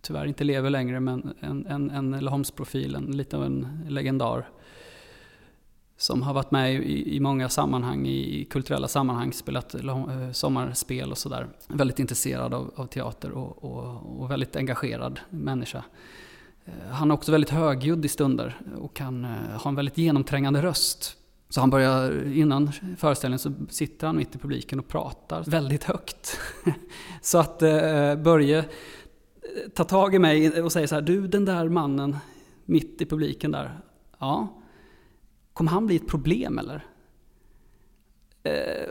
tyvärr 0.00 0.26
inte 0.26 0.44
lever 0.44 0.70
längre 0.70 1.00
men 1.00 1.34
en, 1.40 1.66
en, 1.66 1.90
en 1.90 2.10
Laholmsprofil, 2.10 2.94
en, 2.94 3.04
lite 3.04 3.36
av 3.36 3.44
en 3.44 3.86
legendar. 3.88 4.48
Som 5.96 6.22
har 6.22 6.34
varit 6.34 6.50
med 6.50 6.74
i, 6.74 7.16
i 7.16 7.20
många 7.20 7.48
sammanhang, 7.48 8.06
i 8.06 8.44
kulturella 8.50 8.88
sammanhang, 8.88 9.32
spelat 9.32 9.74
eh, 9.74 10.32
sommarspel 10.32 11.10
och 11.10 11.18
sådär. 11.18 11.48
Väldigt 11.68 11.98
intresserad 11.98 12.54
av, 12.54 12.72
av 12.76 12.86
teater 12.86 13.30
och, 13.30 13.64
och, 13.64 14.20
och, 14.20 14.30
väldigt 14.30 14.56
engagerad 14.56 15.20
människa. 15.30 15.84
Eh, 16.64 16.90
han 16.90 17.10
är 17.10 17.14
också 17.14 17.32
väldigt 17.32 17.50
högljudd 17.50 18.04
i 18.04 18.08
stunder 18.08 18.60
och 18.76 18.94
kan 18.94 19.24
eh, 19.24 19.30
ha 19.30 19.68
en 19.68 19.74
väldigt 19.74 19.98
genomträngande 19.98 20.62
röst. 20.62 21.16
Så 21.48 21.60
han 21.60 21.70
börjar, 21.70 22.26
innan 22.32 22.72
föreställningen 22.98 23.38
så 23.38 23.52
sitter 23.68 24.06
han 24.06 24.16
mitt 24.16 24.34
i 24.34 24.38
publiken 24.38 24.78
och 24.78 24.88
pratar 24.88 25.44
väldigt 25.46 25.84
högt. 25.84 26.40
så 27.22 27.38
att 27.38 27.62
eh, 27.62 28.16
Börje 28.16 28.64
tar 29.74 29.84
tag 29.84 30.14
i 30.14 30.18
mig 30.18 30.62
och 30.62 30.72
säger 30.72 30.86
så 30.86 30.94
här, 30.94 31.02
du 31.02 31.28
den 31.28 31.44
där 31.44 31.68
mannen 31.68 32.16
mitt 32.64 33.02
i 33.02 33.06
publiken 33.06 33.50
där, 33.50 33.80
ja, 34.18 34.48
kommer 35.52 35.70
han 35.70 35.86
bli 35.86 35.96
ett 35.96 36.06
problem 36.06 36.58
eller? 36.58 36.86
Eh, 38.42 38.88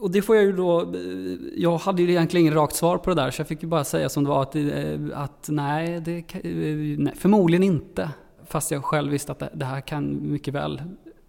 och 0.00 0.10
det 0.10 0.22
får 0.22 0.36
jag 0.36 0.44
ju 0.44 0.52
då, 0.52 0.80
eh, 0.80 1.38
jag 1.56 1.78
hade 1.78 2.02
ju 2.02 2.10
egentligen 2.10 2.46
inget 2.46 2.56
rakt 2.56 2.76
svar 2.76 2.98
på 2.98 3.10
det 3.10 3.16
där 3.16 3.30
så 3.30 3.40
jag 3.40 3.48
fick 3.48 3.62
ju 3.62 3.68
bara 3.68 3.84
säga 3.84 4.08
som 4.08 4.24
det 4.24 4.30
var 4.30 4.42
att, 4.42 4.56
eh, 4.56 4.98
att 5.14 5.48
nej, 5.48 6.00
det, 6.00 6.34
eh, 6.34 6.98
nej, 6.98 7.14
förmodligen 7.16 7.62
inte. 7.62 8.10
Fast 8.46 8.70
jag 8.70 8.84
själv 8.84 9.12
visste 9.12 9.32
att 9.32 9.42
det 9.52 9.64
här 9.64 9.80
kan 9.80 10.32
mycket 10.32 10.54
väl 10.54 10.82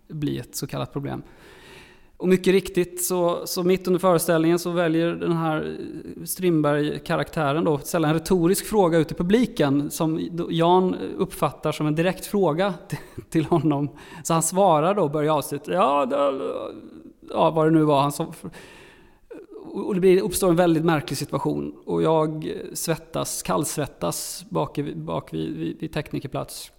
bli 0.08 0.40
ett 0.40 0.56
så 0.56 0.68
kallat 0.68 0.94
problem. 0.94 1.24
Och 2.18 2.28
mycket 2.28 2.54
riktigt, 2.54 3.04
så, 3.04 3.42
så 3.46 3.64
mitt 3.64 3.88
under 3.88 4.00
föreställningen 4.00 4.60
så 4.60 4.72
väljer 4.72 5.12
den 5.12 5.32
här 5.32 5.78
eh, 6.18 6.24
Strindberg-karaktären 6.24 7.64
då 7.64 7.78
ställa 7.78 8.08
en 8.08 8.14
retorisk 8.14 8.66
fråga 8.66 8.98
ut 8.98 9.12
i 9.12 9.16
publiken 9.16 9.92
som 9.92 10.30
Jan 10.50 10.96
uppfattar 11.18 11.72
som 11.72 11.88
en 11.88 11.96
direkt 11.96 12.26
fråga 12.26 12.74
till 13.30 13.46
honom. 13.46 13.90
Så 14.24 14.34
han 14.34 14.44
svarar 14.44 14.96
då, 14.96 15.10
börjar 15.10 15.38
avsluta, 15.38 15.74
ja, 15.74 16.08
ja 17.30 17.50
vad 17.50 17.68
det 17.68 17.72
nu 17.72 17.84
var. 17.84 18.02
Han 18.02 18.12
som... 18.12 18.34
och 19.74 20.02
det 20.02 20.22
uppstår 20.22 20.50
en 20.50 20.56
väldigt 20.56 20.86
märklig 20.86 21.18
situation 21.18 21.76
och 21.86 22.04
jag 22.04 22.54
svettas, 22.74 23.44
kallsvettas 23.44 24.46
bak, 24.50 24.80
bak 24.96 25.34
vid, 25.34 25.58
vid, 25.58 25.80
vid 25.80 25.94
teknikerplats. 25.94 26.72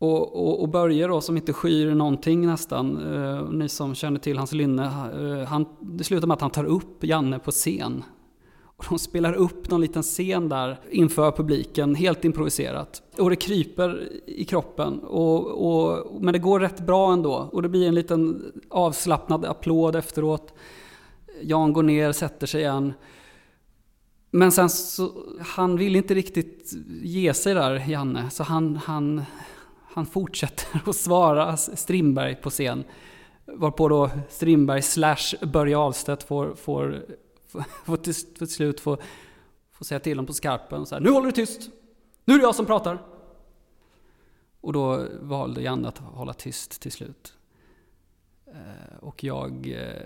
Och, 0.00 0.36
och, 0.36 0.60
och 0.60 0.68
Börje 0.68 1.06
då 1.06 1.20
som 1.20 1.36
inte 1.36 1.52
skyr 1.52 1.94
någonting 1.94 2.46
nästan, 2.46 3.14
eh, 3.14 3.50
ni 3.50 3.68
som 3.68 3.94
känner 3.94 4.18
till 4.18 4.38
hans 4.38 4.52
lynne, 4.52 4.84
eh, 4.84 5.48
han, 5.48 5.66
det 5.80 6.04
slutar 6.04 6.26
med 6.26 6.34
att 6.34 6.40
han 6.40 6.50
tar 6.50 6.64
upp 6.64 7.04
Janne 7.04 7.38
på 7.38 7.50
scen. 7.50 8.04
Och 8.62 8.86
de 8.88 8.98
spelar 8.98 9.32
upp 9.32 9.70
någon 9.70 9.80
liten 9.80 10.02
scen 10.02 10.48
där 10.48 10.80
inför 10.90 11.30
publiken, 11.30 11.94
helt 11.94 12.24
improviserat. 12.24 13.02
Och 13.18 13.30
det 13.30 13.36
kryper 13.36 14.08
i 14.26 14.44
kroppen, 14.44 14.98
och, 14.98 15.46
och, 15.46 16.22
men 16.22 16.32
det 16.32 16.38
går 16.38 16.60
rätt 16.60 16.80
bra 16.80 17.12
ändå. 17.12 17.48
Och 17.52 17.62
det 17.62 17.68
blir 17.68 17.88
en 17.88 17.94
liten 17.94 18.52
avslappnad 18.68 19.44
applåd 19.44 19.96
efteråt. 19.96 20.54
Jan 21.42 21.72
går 21.72 21.82
ner, 21.82 22.12
sätter 22.12 22.46
sig 22.46 22.60
igen. 22.60 22.92
Men 24.30 24.52
sen 24.52 24.70
så, 24.70 25.12
han 25.40 25.76
vill 25.76 25.96
inte 25.96 26.14
riktigt 26.14 26.72
ge 27.02 27.34
sig 27.34 27.54
där, 27.54 27.84
Janne. 27.88 28.30
Så 28.30 28.42
han, 28.42 28.76
han, 28.76 29.22
han 29.92 30.06
fortsätter 30.06 30.82
att 30.90 30.96
svara 30.96 31.56
Strindberg 31.56 32.34
på 32.34 32.50
scen. 32.50 32.84
Varpå 33.44 33.88
då 33.88 34.10
Strindberg 34.28 34.82
slash 34.82 35.46
Börje 35.52 35.78
Ahlstedt 35.78 36.22
får, 36.22 36.54
får, 36.54 37.04
får, 37.84 37.96
till, 37.96 38.14
till 38.14 38.48
slut 38.48 38.80
får, 38.80 39.02
får 39.72 39.84
säga 39.84 40.00
till 40.00 40.12
honom 40.12 40.26
på 40.26 40.32
skarpen 40.32 40.86
så 40.86 40.94
här, 40.94 41.02
Nu 41.02 41.10
håller 41.10 41.26
du 41.26 41.32
tyst! 41.32 41.70
Nu 42.24 42.34
är 42.34 42.38
det 42.38 42.44
jag 42.44 42.54
som 42.54 42.66
pratar! 42.66 43.02
Och 44.60 44.72
då 44.72 45.06
valde 45.20 45.62
Janne 45.62 45.88
att 45.88 45.98
hålla 45.98 46.32
tyst 46.32 46.80
till 46.80 46.92
slut. 46.92 47.34
Eh, 48.46 48.98
och 49.00 49.24
jag 49.24 49.66
eh, 49.66 50.02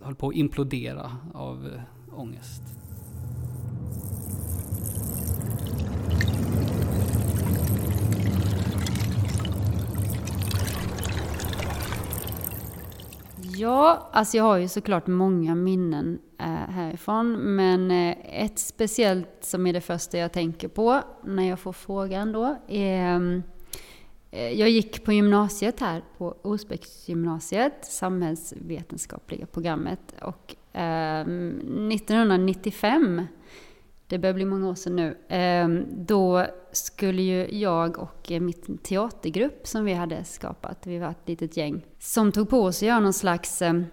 höll 0.00 0.14
på 0.14 0.28
att 0.28 0.34
implodera 0.34 1.16
av 1.34 1.66
eh, 1.66 2.18
ångest. 2.18 2.62
Ja, 13.56 14.08
alltså 14.12 14.36
jag 14.36 14.44
har 14.44 14.56
ju 14.56 14.68
såklart 14.68 15.06
många 15.06 15.54
minnen 15.54 16.18
eh, 16.38 16.46
härifrån. 16.46 17.56
Men 17.56 17.90
eh, 17.90 18.44
ett 18.44 18.58
speciellt 18.58 19.36
som 19.40 19.66
är 19.66 19.72
det 19.72 19.80
första 19.80 20.18
jag 20.18 20.32
tänker 20.32 20.68
på 20.68 21.00
när 21.24 21.48
jag 21.48 21.60
får 21.60 21.72
frågan 21.72 22.32
då 22.32 22.56
är 22.68 23.42
eh, 24.30 24.50
jag 24.50 24.70
gick 24.70 25.04
på 25.04 25.12
gymnasiet 25.12 25.80
här, 25.80 26.02
på 26.18 26.36
Osbäcksgymnasiet, 26.42 27.84
samhällsvetenskapliga 27.84 29.46
programmet. 29.46 30.14
Och 30.22 30.56
1995, 30.72 33.26
det 34.12 34.18
börjar 34.18 34.34
bli 34.34 34.44
många 34.44 34.68
år 34.68 34.74
sedan 34.74 34.96
nu. 34.96 35.18
Ehm, 35.28 35.86
då 35.90 36.46
skulle 36.72 37.22
ju 37.22 37.58
jag 37.58 37.98
och 37.98 38.32
eh, 38.32 38.40
mitt 38.40 38.84
teatergrupp 38.84 39.66
som 39.66 39.84
vi 39.84 39.92
hade 39.92 40.24
skapat, 40.24 40.86
vi 40.86 40.98
var 40.98 41.10
ett 41.10 41.28
litet 41.28 41.56
gäng, 41.56 41.86
som 41.98 42.32
tog 42.32 42.50
på 42.50 42.62
oss 42.62 42.76
att 42.76 42.88
göra 42.88 43.00
någon 43.00 43.12
slags 43.12 43.62
ehm, 43.62 43.84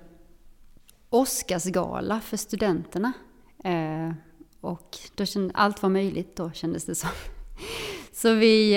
Oscarsgala 1.09 2.19
för 2.19 2.37
studenterna. 2.37 3.13
Ehm, 3.63 4.13
och 4.61 4.97
då 5.15 5.25
kände, 5.25 5.53
allt 5.53 5.83
var 5.83 5.89
möjligt 5.89 6.35
då 6.35 6.51
kändes 6.51 6.85
det 6.85 6.95
som. 6.95 7.09
Så 8.11 8.33
vi, 8.33 8.75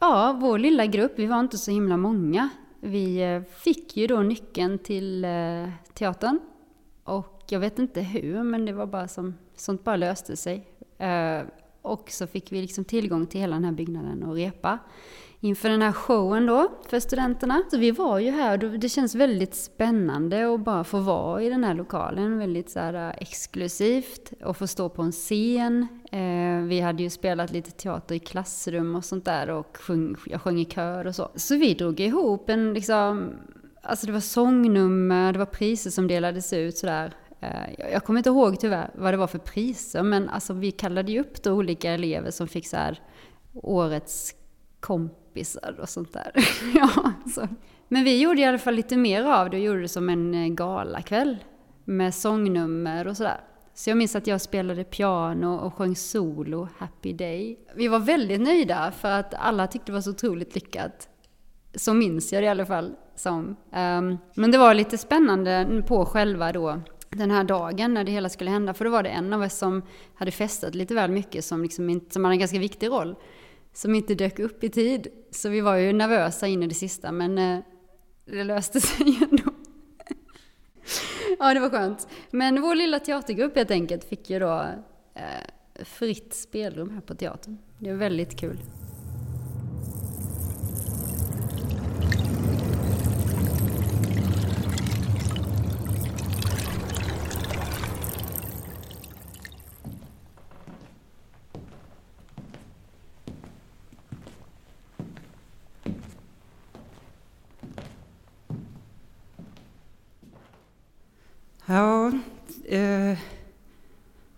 ja, 0.00 0.38
vår 0.40 0.58
lilla 0.58 0.86
grupp, 0.86 1.12
vi 1.16 1.26
var 1.26 1.40
inte 1.40 1.58
så 1.58 1.70
himla 1.70 1.96
många. 1.96 2.48
Vi 2.80 3.22
eh, 3.22 3.42
fick 3.42 3.96
ju 3.96 4.06
då 4.06 4.20
nyckeln 4.20 4.78
till 4.78 5.24
eh, 5.24 5.68
teatern. 5.94 6.40
Och 7.04 7.37
jag 7.52 7.60
vet 7.60 7.78
inte 7.78 8.00
hur, 8.00 8.42
men 8.42 8.64
det 8.64 8.72
var 8.72 8.86
bara 8.86 9.08
som, 9.08 9.34
sånt 9.56 9.84
bara 9.84 9.96
löste 9.96 10.36
sig. 10.36 10.66
Eh, 10.98 11.42
och 11.82 12.10
så 12.10 12.26
fick 12.26 12.52
vi 12.52 12.60
liksom 12.60 12.84
tillgång 12.84 13.26
till 13.26 13.40
hela 13.40 13.56
den 13.56 13.64
här 13.64 13.72
byggnaden 13.72 14.22
och 14.22 14.34
repa 14.34 14.78
inför 15.40 15.68
den 15.68 15.82
här 15.82 15.92
showen 15.92 16.46
då 16.46 16.68
för 16.88 17.00
studenterna. 17.00 17.62
Så 17.70 17.78
vi 17.78 17.90
var 17.90 18.18
ju 18.18 18.30
här 18.30 18.64
och 18.64 18.78
det 18.78 18.88
känns 18.88 19.14
väldigt 19.14 19.54
spännande 19.54 20.54
att 20.54 20.60
bara 20.60 20.84
få 20.84 20.98
vara 20.98 21.42
i 21.42 21.48
den 21.48 21.64
här 21.64 21.74
lokalen. 21.74 22.38
Väldigt 22.38 22.70
så 22.70 22.80
här 22.80 22.94
eh, 22.94 23.14
exklusivt 23.18 24.32
och 24.44 24.56
få 24.56 24.66
stå 24.66 24.88
på 24.88 25.02
en 25.02 25.12
scen. 25.12 25.88
Eh, 26.12 26.66
vi 26.66 26.80
hade 26.80 27.02
ju 27.02 27.10
spelat 27.10 27.52
lite 27.52 27.70
teater 27.70 28.14
i 28.14 28.18
klassrum 28.18 28.96
och 28.96 29.04
sånt 29.04 29.24
där 29.24 29.50
och 29.50 29.76
sjung, 29.76 30.16
jag 30.26 30.40
sjöng 30.40 30.60
i 30.60 30.64
kör 30.64 31.06
och 31.06 31.14
så. 31.14 31.28
Så 31.34 31.56
vi 31.56 31.74
drog 31.74 32.00
ihop 32.00 32.48
en 32.48 32.74
liksom, 32.74 33.32
alltså 33.82 34.06
det 34.06 34.12
var 34.12 34.20
sångnummer, 34.20 35.32
det 35.32 35.38
var 35.38 35.46
priser 35.46 35.90
som 35.90 36.06
delades 36.06 36.52
ut 36.52 36.78
sådär. 36.78 37.14
Eh, 37.40 37.90
jag 37.92 38.04
kommer 38.04 38.18
inte 38.18 38.30
ihåg 38.30 38.60
tyvärr 38.60 38.90
vad 38.94 39.12
det 39.12 39.16
var 39.16 39.26
för 39.26 39.38
priser, 39.38 40.02
men 40.02 40.28
alltså 40.28 40.52
vi 40.52 40.70
kallade 40.70 41.12
ju 41.12 41.20
upp 41.20 41.42
då 41.42 41.52
olika 41.52 41.90
elever 41.90 42.30
som 42.30 42.48
fick 42.48 42.66
så 42.66 42.76
här 42.76 43.02
årets 43.54 44.34
kompisar 44.80 45.76
och 45.80 45.88
sånt 45.88 46.12
där. 46.12 46.32
ja, 46.74 47.12
så. 47.34 47.48
Men 47.88 48.04
vi 48.04 48.20
gjorde 48.20 48.40
i 48.40 48.44
alla 48.44 48.58
fall 48.58 48.74
lite 48.74 48.96
mer 48.96 49.24
av 49.24 49.50
det 49.50 49.56
och 49.56 49.62
gjorde 49.62 49.80
det 49.80 49.88
som 49.88 50.08
en 50.08 50.34
eh, 50.34 50.48
galakväll 50.48 51.36
med 51.84 52.14
sångnummer 52.14 53.06
och 53.06 53.16
sådär. 53.16 53.40
Så 53.74 53.90
jag 53.90 53.96
minns 53.96 54.16
att 54.16 54.26
jag 54.26 54.40
spelade 54.40 54.84
piano 54.84 55.56
och 55.56 55.74
sjöng 55.74 55.96
solo, 55.96 56.68
Happy 56.78 57.12
Day. 57.12 57.58
Vi 57.74 57.88
var 57.88 57.98
väldigt 57.98 58.40
nöjda 58.40 58.92
för 58.92 59.10
att 59.10 59.34
alla 59.34 59.66
tyckte 59.66 59.86
det 59.86 59.94
var 59.94 60.00
så 60.00 60.10
otroligt 60.10 60.54
lyckat. 60.54 61.08
Så 61.74 61.94
minns 61.94 62.32
jag 62.32 62.42
det 62.42 62.46
i 62.46 62.48
alla 62.48 62.66
fall 62.66 62.94
som. 63.14 63.56
Ehm, 63.72 64.18
men 64.34 64.50
det 64.50 64.58
var 64.58 64.74
lite 64.74 64.98
spännande 64.98 65.82
på 65.86 66.04
själva 66.04 66.52
då 66.52 66.80
den 67.10 67.30
här 67.30 67.44
dagen 67.44 67.94
när 67.94 68.04
det 68.04 68.12
hela 68.12 68.28
skulle 68.28 68.50
hända. 68.50 68.74
För 68.74 68.84
då 68.84 68.90
var 68.90 69.02
det 69.02 69.08
en 69.08 69.32
av 69.32 69.42
oss 69.42 69.58
som 69.58 69.82
hade 70.14 70.30
festat 70.30 70.74
lite 70.74 70.94
väl 70.94 71.10
mycket 71.10 71.44
som, 71.44 71.62
liksom 71.62 71.90
inte, 71.90 72.12
som 72.12 72.24
hade 72.24 72.34
en 72.34 72.38
ganska 72.38 72.58
viktig 72.58 72.88
roll 72.88 73.16
som 73.72 73.94
inte 73.94 74.14
dök 74.14 74.38
upp 74.38 74.64
i 74.64 74.68
tid. 74.68 75.06
Så 75.30 75.48
vi 75.48 75.60
var 75.60 75.76
ju 75.76 75.92
nervösa 75.92 76.46
in 76.46 76.62
i 76.62 76.66
det 76.66 76.74
sista, 76.74 77.12
men 77.12 77.38
eh, 77.38 77.58
det 78.24 78.44
löste 78.44 78.80
sig 78.80 79.18
ändå. 79.30 79.52
ja, 81.38 81.54
det 81.54 81.60
var 81.60 81.70
skönt. 81.70 82.08
Men 82.30 82.62
vår 82.62 82.74
lilla 82.74 82.98
teatergrupp 82.98 83.56
helt 83.56 83.70
enkelt 83.70 84.04
fick 84.04 84.30
ju 84.30 84.38
då 84.38 84.64
eh, 85.14 85.84
fritt 85.84 86.34
spelrum 86.34 86.90
här 86.90 87.00
på 87.00 87.14
teatern. 87.14 87.58
Det 87.78 87.90
var 87.90 87.98
väldigt 87.98 88.40
kul. 88.40 88.58
Ja, 111.70 112.12
eh, 112.64 113.18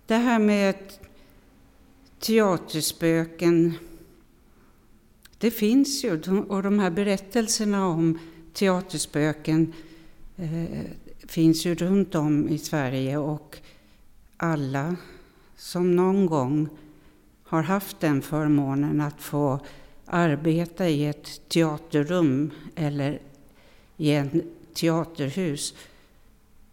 det 0.07 0.15
här 0.15 0.39
med 0.39 0.75
teaterspöken, 2.19 3.75
det 5.39 5.51
finns 5.51 6.05
ju. 6.05 6.23
Och 6.49 6.63
de 6.63 6.79
här 6.79 6.91
berättelserna 6.91 7.87
om 7.87 8.19
teaterspöken 8.53 9.73
eh, 10.37 10.81
finns 11.29 11.67
ju 11.67 11.75
runt 11.75 12.15
om 12.15 12.49
i 12.49 12.59
Sverige 12.59 13.19
och 13.19 13.59
alla 14.37 14.97
som 15.57 15.97
någon 15.97 16.27
gång 16.27 16.69
har 17.45 17.63
haft 17.63 18.01
den 18.01 18.23
förmånen 18.23 19.01
att 19.01 19.23
få 19.23 19.61
arbeta 20.05 20.89
i 20.89 21.07
ett 21.07 21.49
teaterrum 21.49 22.51
eller 22.75 23.21
i 23.97 24.13
ett 24.13 24.33
teaterhus 24.75 25.75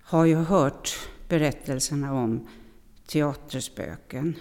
har 0.07 0.25
ju 0.25 0.35
hört 0.35 1.09
berättelserna 1.27 2.13
om 2.13 2.47
teaterspöken. 3.05 4.35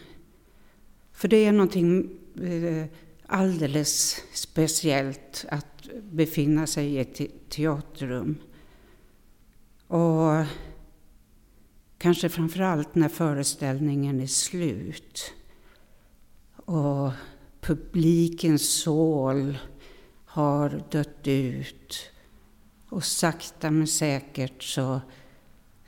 För 1.12 1.28
det 1.28 1.36
är 1.36 1.52
någonting 1.52 2.10
eh, 2.42 2.86
alldeles 3.26 4.22
speciellt 4.32 5.44
att 5.48 5.88
befinna 6.02 6.66
sig 6.66 6.86
i 6.86 6.98
ett 6.98 7.50
teaterrum. 7.50 8.36
Och 9.86 10.44
kanske 11.98 12.28
framför 12.28 12.60
allt 12.60 12.94
när 12.94 13.08
föreställningen 13.08 14.20
är 14.20 14.26
slut 14.26 15.32
och 16.56 17.10
publikens 17.60 18.80
sål 18.82 19.58
har 20.24 20.82
dött 20.90 21.26
ut 21.28 22.10
och 22.88 23.04
sakta 23.04 23.70
men 23.70 23.86
säkert 23.86 24.62
så 24.62 25.00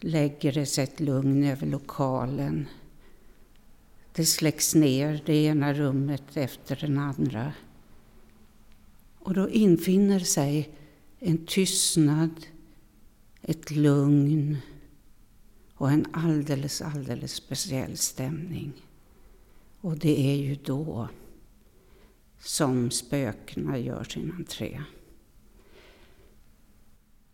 lägger 0.00 0.52
det 0.52 0.66
sig 0.66 0.84
ett 0.84 1.00
lugn 1.00 1.44
över 1.44 1.66
lokalen. 1.66 2.66
Det 4.12 4.24
släcks 4.24 4.74
ner 4.74 5.22
det 5.26 5.44
ena 5.44 5.74
rummet 5.74 6.36
efter 6.36 6.76
det 6.76 7.00
andra. 7.00 7.52
Och 9.18 9.34
då 9.34 9.50
infinner 9.50 10.20
sig 10.20 10.70
en 11.18 11.46
tystnad, 11.46 12.46
ett 13.42 13.70
lugn 13.70 14.56
och 15.74 15.90
en 15.90 16.06
alldeles, 16.12 16.82
alldeles 16.82 17.32
speciell 17.32 17.96
stämning. 17.96 18.72
Och 19.80 19.98
det 19.98 20.30
är 20.30 20.36
ju 20.36 20.54
då 20.54 21.08
som 22.38 22.90
spökena 22.90 23.78
gör 23.78 24.04
sin 24.04 24.32
entré. 24.38 24.80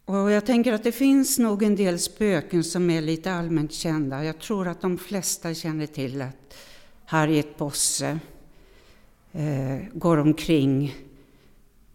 Och 0.06 0.30
jag 0.30 0.46
tänker 0.46 0.72
att 0.72 0.84
det 0.84 0.92
finns 0.92 1.38
nog 1.38 1.62
en 1.62 1.76
del 1.76 1.98
spöken 1.98 2.64
som 2.64 2.90
är 2.90 3.02
lite 3.02 3.32
allmänt 3.32 3.72
kända. 3.72 4.24
Jag 4.24 4.38
tror 4.38 4.68
att 4.68 4.80
de 4.80 4.98
flesta 4.98 5.54
känner 5.54 5.86
till 5.86 6.22
att 6.22 6.54
Harriet 7.04 7.58
Bosse 7.58 8.18
eh, 9.32 9.78
går 9.92 10.16
omkring 10.16 10.94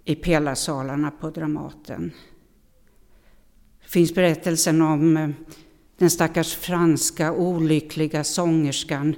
i 0.05 0.15
pelarsalarna 0.15 1.11
på 1.11 1.29
Dramaten. 1.29 2.11
Det 3.83 3.89
finns 3.89 4.13
berättelsen 4.13 4.81
om 4.81 5.17
eh, 5.17 5.29
den 5.97 6.09
stackars 6.09 6.55
franska 6.55 7.33
olyckliga 7.33 8.23
sångerskan 8.23 9.15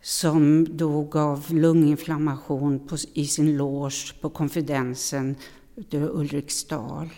som 0.00 0.76
dog 0.76 1.16
av 1.16 1.54
lunginflammation 1.54 2.86
på, 2.86 2.96
i 3.12 3.26
sin 3.26 3.56
loge 3.56 4.14
på 4.20 4.30
Konfidensen 4.30 5.36
ute 5.76 5.96
i 5.96 6.00
Ulriksdal. 6.00 7.10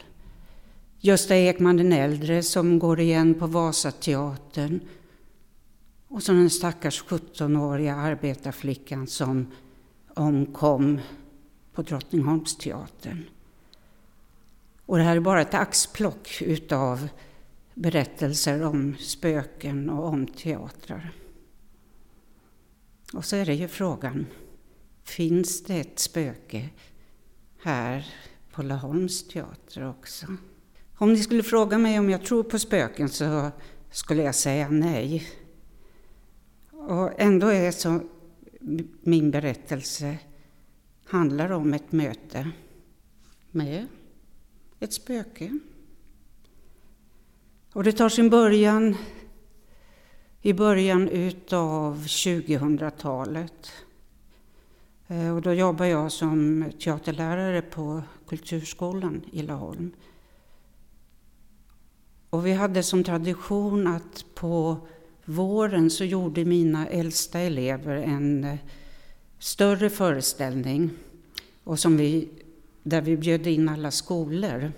Gösta 1.07 1.37
Ekman 1.37 1.77
den 1.77 1.93
äldre 1.93 2.43
som 2.43 2.79
går 2.79 3.01
igen 3.01 3.35
på 3.35 3.47
Vasateatern. 3.47 4.81
Och 6.09 6.23
så 6.23 6.33
den 6.33 6.51
stackars 6.51 7.05
17-åriga 7.05 7.95
arbetarflickan 7.95 9.07
som 9.07 9.53
omkom 10.15 11.01
på 11.73 11.83
Drottningholmsteatern. 11.83 13.25
Och 14.87 14.97
det 14.97 15.03
här 15.03 15.17
är 15.17 15.21
bara 15.21 15.43
ett 15.43 15.55
axplock 15.55 16.43
utav 16.43 17.09
berättelser 17.75 18.63
om 18.63 18.97
spöken 18.99 19.91
och 19.91 20.09
om 20.09 20.27
teatrar. 20.27 21.13
Och 23.13 23.25
så 23.25 23.37
är 23.37 23.47
det 23.47 23.55
ju 23.55 23.69
frågan, 23.69 24.27
finns 25.03 25.65
det 25.65 25.81
ett 25.81 25.99
spöke 25.99 26.69
här 27.63 28.07
på 28.53 28.63
Laholms 28.63 29.29
teater 29.29 29.89
också? 29.89 30.27
Om 30.97 31.13
ni 31.13 31.19
skulle 31.19 31.43
fråga 31.43 31.79
mig 31.79 31.99
om 31.99 32.11
jag 32.11 32.25
tror 32.25 32.43
på 32.43 32.59
spöken 32.59 33.09
så 33.09 33.51
skulle 33.91 34.23
jag 34.23 34.35
säga 34.35 34.69
nej. 34.69 35.27
Och 36.71 37.21
ändå 37.21 37.47
är 37.47 37.71
så 37.71 38.01
min 39.03 39.31
berättelse 39.31 40.19
handlar 41.05 41.53
om 41.53 41.75
ett 41.75 41.93
möte 41.93 42.51
med 43.51 43.87
ett 44.81 44.93
spöke. 44.93 45.59
Och 47.73 47.85
det 47.85 47.93
tar 47.93 48.09
sin 48.09 48.31
början 48.31 48.97
i 50.43 50.53
början 50.53 51.09
utav 51.09 52.05
2000-talet. 52.05 53.73
Eh, 55.07 55.35
och 55.35 55.43
då 55.43 55.53
jobbade 55.53 55.91
jag 55.91 56.13
som 56.13 56.65
teaterlärare 56.81 57.63
på 57.63 58.03
Kulturskolan 58.27 59.25
i 59.33 59.43
Laholm. 59.43 59.93
Och 62.35 62.47
vi 62.47 62.53
hade 62.53 62.83
som 62.83 63.05
tradition 63.05 63.87
att 63.87 64.25
på 64.35 64.77
våren 65.25 65.91
så 65.91 66.05
gjorde 66.05 66.45
mina 66.45 66.89
äldsta 66.89 67.39
elever 67.39 67.97
en 67.97 68.45
eh, 68.45 68.59
större 69.39 69.91
föreställning 69.91 70.91
och 71.65 71.79
som 71.79 71.97
vi, 71.97 72.29
där 72.83 73.01
vi 73.01 73.17
bjöd 73.17 73.47
in 73.47 73.69
alla 73.69 73.91
skolor. 73.91 74.73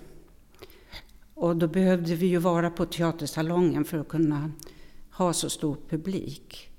Och 1.33 1.55
då 1.55 1.67
behövde 1.67 2.15
vi 2.15 2.25
ju 2.25 2.37
vara 2.37 2.69
på 2.69 2.85
teatersalongen 2.85 3.85
för 3.85 3.97
att 3.97 4.07
kunna 4.07 4.51
ha 5.11 5.33
så 5.33 5.49
stor 5.49 5.77
publik. 5.89 6.69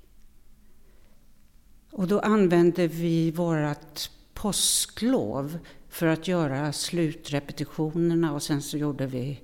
Och 1.91 2.07
då 2.07 2.19
använde 2.19 2.87
vi 2.87 3.31
vårt 3.31 4.09
påsklov 4.33 5.57
för 5.89 6.07
att 6.07 6.27
göra 6.27 6.73
slutrepetitionerna 6.73 8.33
och 8.33 8.43
sen 8.43 8.61
så 8.61 8.77
gjorde 8.77 9.05
vi 9.05 9.39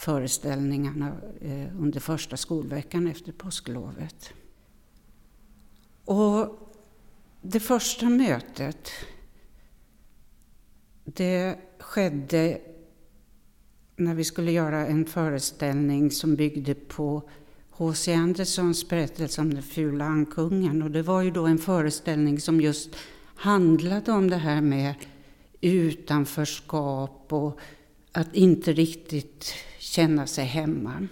föreställningarna 0.00 1.16
eh, 1.40 1.80
under 1.80 2.00
första 2.00 2.36
skolveckan 2.36 3.06
efter 3.06 3.32
påsklovet. 3.32 4.32
Och 6.04 6.58
det 7.42 7.60
första 7.60 8.08
mötet 8.08 8.90
det 11.04 11.58
skedde 11.78 12.60
när 13.96 14.14
vi 14.14 14.24
skulle 14.24 14.52
göra 14.52 14.86
en 14.86 15.04
föreställning 15.04 16.10
som 16.10 16.36
byggde 16.36 16.74
på 16.74 17.22
H.C. 17.70 18.14
Andersons 18.14 18.88
berättelse 18.88 19.40
om 19.40 19.54
den 19.54 19.62
fula 19.62 20.04
ankungen. 20.04 20.82
Och 20.82 20.90
det 20.90 21.02
var 21.02 21.22
ju 21.22 21.30
då 21.30 21.46
en 21.46 21.58
föreställning 21.58 22.40
som 22.40 22.60
just 22.60 22.96
handlade 23.34 24.12
om 24.12 24.30
det 24.30 24.36
här 24.36 24.60
med 24.60 24.94
utanförskap 25.60 27.32
och 27.32 27.58
att 28.12 28.34
inte 28.34 28.72
riktigt 28.72 29.54
känna 29.80 30.26
sig 30.26 30.44
hemma. 30.44 31.08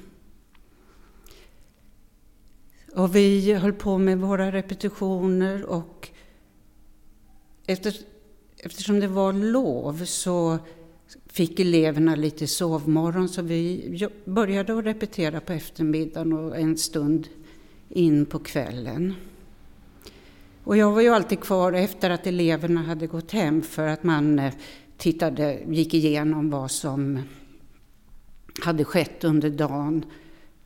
Och 2.94 3.16
vi 3.16 3.52
höll 3.52 3.72
på 3.72 3.98
med 3.98 4.18
våra 4.18 4.52
repetitioner 4.52 5.64
och 5.64 6.08
efter, 7.66 7.94
eftersom 8.56 9.00
det 9.00 9.08
var 9.08 9.32
lov 9.32 10.04
så 10.04 10.58
fick 11.26 11.60
eleverna 11.60 12.14
lite 12.14 12.46
sovmorgon 12.46 13.28
så 13.28 13.42
vi 13.42 14.08
började 14.24 14.78
att 14.78 14.84
repetera 14.84 15.40
på 15.40 15.52
eftermiddagen 15.52 16.32
och 16.32 16.56
en 16.56 16.78
stund 16.78 17.28
in 17.88 18.26
på 18.26 18.38
kvällen. 18.38 19.14
Och 20.64 20.76
jag 20.76 20.92
var 20.92 21.00
ju 21.00 21.08
alltid 21.08 21.40
kvar 21.40 21.72
efter 21.72 22.10
att 22.10 22.26
eleverna 22.26 22.82
hade 22.82 23.06
gått 23.06 23.32
hem 23.32 23.62
för 23.62 23.86
att 23.86 24.02
man 24.02 24.38
eh, 24.38 24.54
tittade, 24.96 25.60
gick 25.68 25.94
igenom 25.94 26.50
vad 26.50 26.70
som 26.70 27.22
hade 28.62 28.84
skett 28.84 29.24
under 29.24 29.50
dagen 29.50 30.04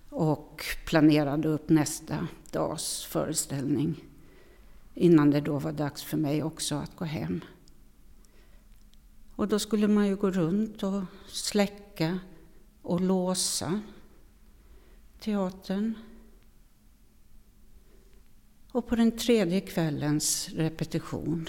och 0.09 0.65
planerade 0.87 1.49
upp 1.49 1.69
nästa 1.69 2.29
dags 2.51 3.05
föreställning 3.05 4.05
innan 4.95 5.31
det 5.31 5.41
då 5.41 5.59
var 5.59 5.73
dags 5.73 6.03
för 6.03 6.17
mig 6.17 6.43
också 6.43 6.75
att 6.75 6.97
gå 6.97 7.05
hem. 7.05 7.41
Och 9.37 9.49
då 9.49 9.59
skulle 9.59 9.89
man 9.89 10.07
ju 10.07 10.17
gå 10.17 10.31
runt 10.31 10.83
och 10.83 11.03
släcka 11.27 12.19
och 12.83 13.01
låsa 13.01 13.81
teatern. 15.21 15.95
Och 18.73 18.87
på 18.87 18.97
den 18.97 19.19
tredje 19.19 19.61
kvällens 19.61 20.49
repetition 20.49 21.49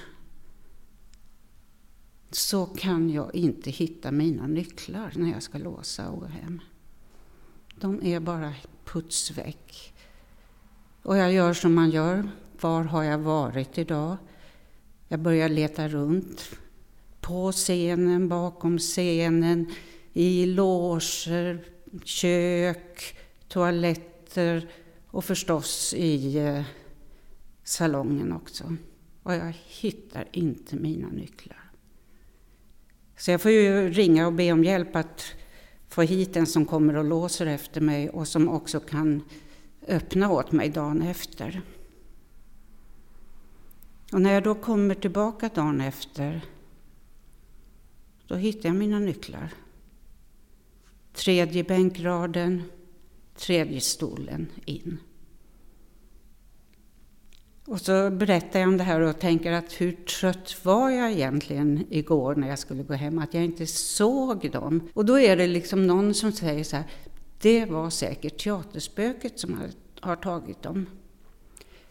så 2.36 2.66
kan 2.66 3.10
jag 3.10 3.36
inte 3.36 3.72
hitta 3.72 4.12
mina 4.12 4.48
nycklar 4.48 5.12
när 5.16 5.32
jag 5.32 5.44
ska 5.44 5.58
låsa 5.58 6.10
och 6.10 6.20
gå 6.20 6.26
hem. 6.26 6.62
De 7.76 8.04
är 8.04 8.20
bara 8.20 8.54
putsväck. 8.86 9.94
Och 11.04 11.18
jag 11.18 11.34
gör 11.34 11.54
som 11.54 11.74
man 11.74 11.90
gör. 11.90 12.30
Var 12.62 12.84
har 12.84 13.04
jag 13.04 13.18
varit 13.18 13.78
idag? 13.78 14.18
Jag 15.08 15.20
börjar 15.20 15.50
leta 15.50 15.88
runt. 15.88 16.50
På 17.22 17.52
scenen, 17.52 18.30
bakom 18.30 18.80
scenen, 18.80 19.72
i 20.14 20.46
loger, 20.46 21.66
kök, 22.04 23.18
toaletter 23.48 24.70
och 25.08 25.26
förstås 25.26 25.94
i 25.94 26.38
eh, 26.38 26.64
salongen 27.64 28.34
också. 28.34 28.76
Och 29.24 29.34
jag 29.34 29.54
hittar 29.66 30.28
inte 30.32 30.76
mina 30.76 31.08
nycklar. 31.08 31.63
Så 33.24 33.32
jag 33.32 33.42
får 33.42 33.52
ju 33.52 33.90
ringa 33.90 34.28
och 34.28 34.34
be 34.34 34.52
om 34.52 34.64
hjälp 34.64 34.96
att 34.96 35.26
få 35.88 36.02
hit 36.02 36.36
en 36.36 36.48
som 36.48 36.66
kommer 36.66 36.96
och 36.96 37.04
låser 37.04 37.46
efter 37.46 37.82
mig 37.82 38.10
och 38.10 38.28
som 38.28 38.50
också 38.50 38.80
kan 38.80 39.24
öppna 39.88 40.32
åt 40.32 40.52
mig 40.52 40.70
dagen 40.70 41.02
efter. 41.02 41.62
Och 44.12 44.22
när 44.22 44.34
jag 44.34 44.44
då 44.44 44.56
kommer 44.56 44.96
tillbaka 44.96 45.50
dagen 45.50 45.82
efter, 45.82 46.42
då 48.28 48.36
hittar 48.36 48.70
jag 48.70 48.76
mina 48.76 49.00
nycklar. 49.00 49.54
Tredje 51.14 51.64
bänkraden, 51.64 52.64
tredje 53.36 53.82
stolen 53.82 54.48
in. 54.66 55.00
Och 57.66 57.82
så 57.82 58.10
berättar 58.10 58.60
jag 58.60 58.70
om 58.70 58.78
det 58.78 58.84
här 58.84 59.00
och 59.00 59.20
tänker 59.20 59.52
att 59.52 59.82
hur 59.82 59.92
trött 59.92 60.56
var 60.64 60.90
jag 60.90 61.12
egentligen 61.12 61.86
igår 61.90 62.36
när 62.36 62.50
jag 62.50 62.60
skulle 62.60 62.84
gå 62.84 62.94
hem, 62.94 63.20
att 63.20 63.34
jag 63.34 63.44
inte 63.44 63.68
såg 63.68 64.52
dem. 64.52 64.90
Och 64.94 65.06
då 65.06 65.20
är 65.20 65.38
det 65.38 65.48
liksom 65.48 65.88
någon 65.88 66.14
som 66.14 66.32
säger 66.32 66.64
så 66.64 66.76
här, 66.76 66.86
det 67.42 67.66
var 67.66 67.90
säkert 67.90 68.44
teaterspöket 68.44 69.40
som 69.40 69.54
har, 69.54 69.68
har 70.00 70.16
tagit 70.16 70.62
dem. 70.62 70.86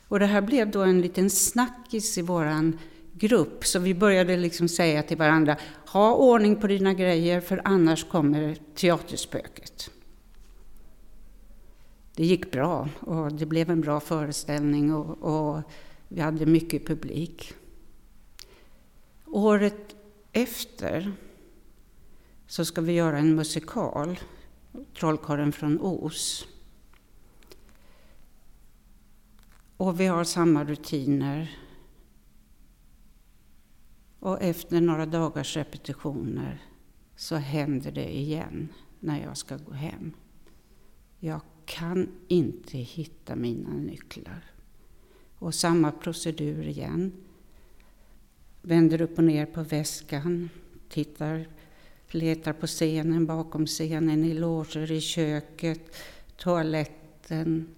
Och 0.09 0.19
det 0.19 0.27
här 0.27 0.41
blev 0.41 0.71
då 0.71 0.83
en 0.83 1.01
liten 1.01 1.31
snackis 1.31 2.19
i 2.19 2.23
våran 2.23 2.79
grupp, 3.13 3.67
så 3.67 3.79
vi 3.79 3.95
började 3.95 4.37
liksom 4.37 4.69
säga 4.69 5.03
till 5.03 5.17
varandra, 5.17 5.57
ha 5.87 6.15
ordning 6.15 6.57
på 6.57 6.67
dina 6.67 6.95
grejer 6.95 7.41
för 7.41 7.61
annars 7.65 8.05
kommer 8.05 8.57
teaterspöket 8.75 9.91
det 12.15 12.27
gick 12.27 12.51
bra 12.53 12.89
och 13.01 13.33
det 13.33 13.47
blev 13.47 13.71
en 13.71 13.81
bra 13.81 14.01
föreställning 14.01 14.95
och, 14.95 15.19
och 15.23 15.63
vi 16.09 16.21
hade 16.21 16.47
mycket 16.47 16.87
publik. 16.87 17.55
Året 19.27 19.97
efter 20.33 21.13
så 22.47 22.65
ska 22.65 22.81
vi 22.81 22.93
göra 22.93 23.19
en 23.19 23.35
musikal, 23.35 24.19
Trollkarlen 24.99 25.53
från 25.53 25.79
Os. 25.81 26.47
Och 29.77 30.01
vi 30.01 30.07
har 30.07 30.25
samma 30.25 30.65
rutiner. 30.65 31.59
Och 34.19 34.43
efter 34.43 34.81
några 34.81 35.07
dagars 35.07 35.57
repetitioner 35.57 36.63
så 37.17 37.37
händer 37.37 37.93
det 37.93 38.19
igen 38.19 38.69
när 39.01 39.23
jag 39.23 39.37
ska 39.37 39.57
gå 39.57 39.73
hem. 39.73 40.13
Jag 41.19 41.41
kan 41.73 42.09
inte 42.29 42.79
hitta 42.79 43.37
mina 43.37 43.71
nycklar. 43.71 44.45
Och 45.39 45.55
samma 45.55 45.93
procedur 45.93 46.69
igen. 46.69 47.13
Vänder 48.63 49.01
upp 49.01 49.19
och 49.19 49.25
ner 49.25 49.47
på 49.47 49.63
väskan, 49.63 50.51
tittar, 50.89 51.49
letar 52.09 52.53
på 52.53 52.67
scenen, 52.67 53.27
bakom 53.27 53.67
scenen, 53.67 54.25
i 54.25 54.35
loger, 54.35 54.93
i 54.93 55.01
köket, 55.01 55.97
toaletten 56.37 57.69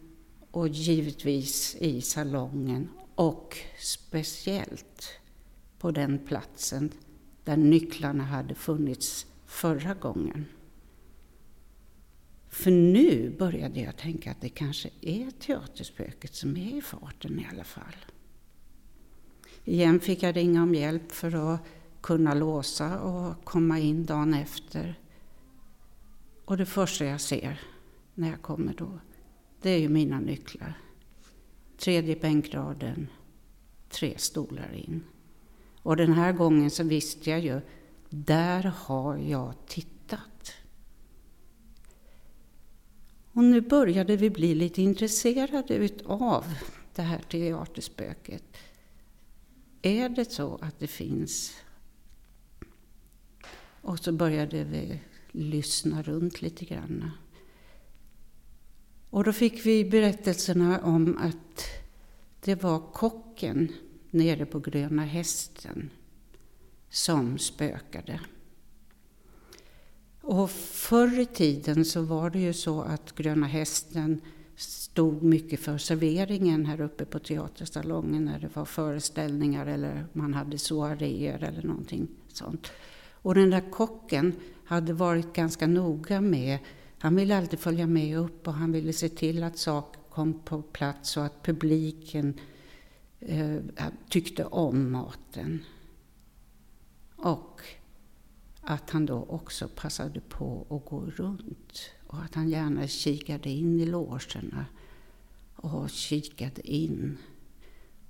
och 0.51 0.69
givetvis 0.69 1.77
i 1.81 2.01
salongen. 2.01 2.89
Och 3.15 3.59
speciellt 3.79 5.09
på 5.79 5.91
den 5.91 6.19
platsen 6.19 6.91
där 7.45 7.57
nycklarna 7.57 8.25
hade 8.25 8.55
funnits 8.55 9.27
förra 9.47 9.95
gången. 9.95 10.47
För 12.55 12.71
nu 12.71 13.31
började 13.39 13.81
jag 13.81 13.97
tänka 13.97 14.31
att 14.31 14.41
det 14.41 14.49
kanske 14.49 14.91
är 15.01 15.31
teaterspöket 15.31 16.35
som 16.35 16.57
är 16.57 16.79
i 16.79 16.83
farten 16.83 17.39
i 17.39 17.47
alla 17.53 17.65
fall. 17.65 17.97
Igen 19.65 20.01
fick 20.01 20.23
jag 20.23 20.37
ringa 20.37 20.63
om 20.63 20.75
hjälp 20.75 21.13
för 21.13 21.55
att 21.55 21.61
kunna 22.01 22.35
låsa 22.35 23.01
och 23.01 23.45
komma 23.45 23.79
in 23.79 24.05
dagen 24.05 24.35
efter. 24.35 24.99
Och 26.45 26.57
det 26.57 26.67
första 26.67 27.05
jag 27.05 27.21
ser 27.21 27.61
när 28.15 28.31
jag 28.31 28.43
kommer 28.43 28.75
då, 28.75 28.99
det 29.63 29.71
är 29.71 29.79
ju 29.79 29.89
mina 29.89 30.21
nycklar. 30.21 30.79
Tredje 31.79 32.17
bänkraden, 32.17 33.09
tre 33.89 34.15
stolar 34.19 34.73
in. 34.75 35.05
Och 35.83 35.97
den 35.97 36.13
här 36.13 36.33
gången 36.33 36.71
så 36.71 36.83
visste 36.83 37.31
jag 37.31 37.41
ju, 37.41 37.61
där 38.11 38.73
har 38.77 39.17
jag 39.17 39.55
tittat. 39.67 39.94
Och 43.35 43.45
nu 43.45 43.61
började 43.61 44.17
vi 44.17 44.31
bli 44.31 44.55
lite 44.55 44.83
intresserade 44.83 45.75
utav 45.75 46.45
det 46.95 47.03
här 47.03 47.19
teaterspöket. 47.19 48.45
Är 49.83 50.09
det 50.09 50.33
så 50.33 50.59
att 50.63 50.79
det 50.79 50.87
finns? 50.87 51.53
Och 53.81 53.99
så 53.99 54.13
började 54.13 54.65
vi 54.65 55.01
lyssna 55.33 56.03
runt 56.03 56.43
lite 56.43 56.65
grann. 56.65 57.11
Och 59.11 59.25
då 59.25 59.33
fick 59.33 59.67
vi 59.67 59.85
berättelserna 59.85 60.81
om 60.81 61.19
att 61.19 61.65
det 62.41 62.63
var 62.63 62.81
kocken 62.93 63.73
nere 64.11 64.47
på 64.47 64.61
Gröna 64.61 65.05
Hästen 65.05 65.91
som 66.91 67.39
spökade. 67.39 68.21
Och 70.27 70.51
förr 70.51 71.21
i 71.21 71.27
tiden 71.27 71.85
så 71.85 72.03
var 72.03 72.31
det 72.31 72.39
ju 72.39 72.53
så 72.53 72.83
att 72.83 73.15
Gröna 73.15 73.47
Hästen 73.47 74.21
stod 74.57 75.23
mycket 75.23 75.61
för 75.61 75.79
serveringen 75.79 76.67
här 76.67 76.81
uppe 76.81 77.05
på 77.05 77.19
teatersalongen 77.19 78.25
när 78.25 78.39
det 78.39 78.57
var 78.57 78.65
föreställningar 78.65 79.67
eller 79.67 80.07
man 80.13 80.35
hade 80.35 80.59
soaréer 80.59 81.43
eller 81.43 81.63
någonting 81.63 82.09
sånt. 82.29 82.73
Och 83.13 83.35
den 83.35 83.51
där 83.51 83.71
kocken 83.71 84.33
hade 84.65 84.93
varit 84.93 85.33
ganska 85.33 85.67
noga 85.67 86.21
med, 86.21 86.59
han 86.99 87.17
ville 87.17 87.39
alltid 87.39 87.59
följa 87.59 87.87
med 87.87 88.19
upp 88.19 88.49
och 88.49 88.55
han 88.55 88.73
ville 88.73 88.93
se 88.93 89.09
till 89.09 89.43
att 89.43 89.59
saker 89.59 90.01
kom 90.11 90.41
på 90.45 90.63
plats 90.63 91.17
och 91.17 91.25
att 91.25 91.43
publiken 91.43 92.41
eh, 93.21 93.57
tyckte 94.09 94.45
om 94.45 94.93
maten. 94.93 95.65
Och 97.17 97.61
att 98.67 98.91
han 98.91 99.07
då 99.07 99.27
också 99.29 99.69
passade 99.69 100.21
på 100.21 100.67
att 100.71 100.91
gå 100.91 101.01
runt 101.01 101.91
och 102.07 102.23
att 102.23 102.35
han 102.35 102.49
gärna 102.49 102.87
kikade 102.87 103.51
in 103.51 103.81
i 103.81 103.87
logerna 103.87 104.67
och 105.57 105.91
kikade 105.91 106.71
in 106.71 107.19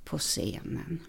på 0.05 0.19
scenen. 0.19 1.01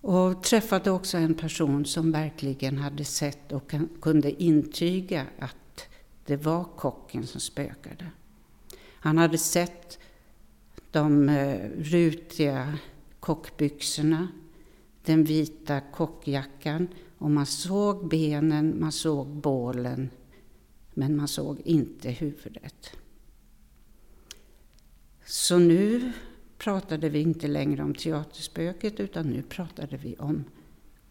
Och 0.00 0.42
träffade 0.42 0.90
också 0.90 1.18
en 1.18 1.34
person 1.34 1.84
som 1.84 2.12
verkligen 2.12 2.78
hade 2.78 3.04
sett 3.04 3.52
och 3.52 3.72
kunde 4.00 4.42
intyga 4.42 5.26
att 5.38 5.88
det 6.26 6.36
var 6.36 6.64
kocken 6.64 7.26
som 7.26 7.40
spökade. 7.40 8.10
Han 9.00 9.18
hade 9.18 9.38
sett 9.38 9.98
de 10.90 11.28
eh, 11.28 11.70
rutiga 11.78 12.78
kockbyxorna, 13.20 14.28
den 15.04 15.24
vita 15.24 15.80
kockjackan 15.80 16.88
och 17.18 17.30
man 17.30 17.46
såg 17.46 18.08
benen, 18.08 18.80
man 18.80 18.92
såg 18.92 19.26
bålen, 19.26 20.10
men 20.94 21.16
man 21.16 21.28
såg 21.28 21.60
inte 21.60 22.10
huvudet. 22.10 22.90
Så 25.24 25.58
nu 25.58 26.12
pratade 26.58 27.08
vi 27.08 27.20
inte 27.20 27.46
längre 27.46 27.82
om 27.82 27.94
teaterspöket 27.94 29.00
utan 29.00 29.26
nu 29.26 29.42
pratade 29.42 29.96
vi 29.96 30.16
om 30.16 30.44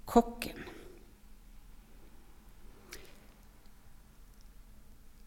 kocken. 0.06 0.58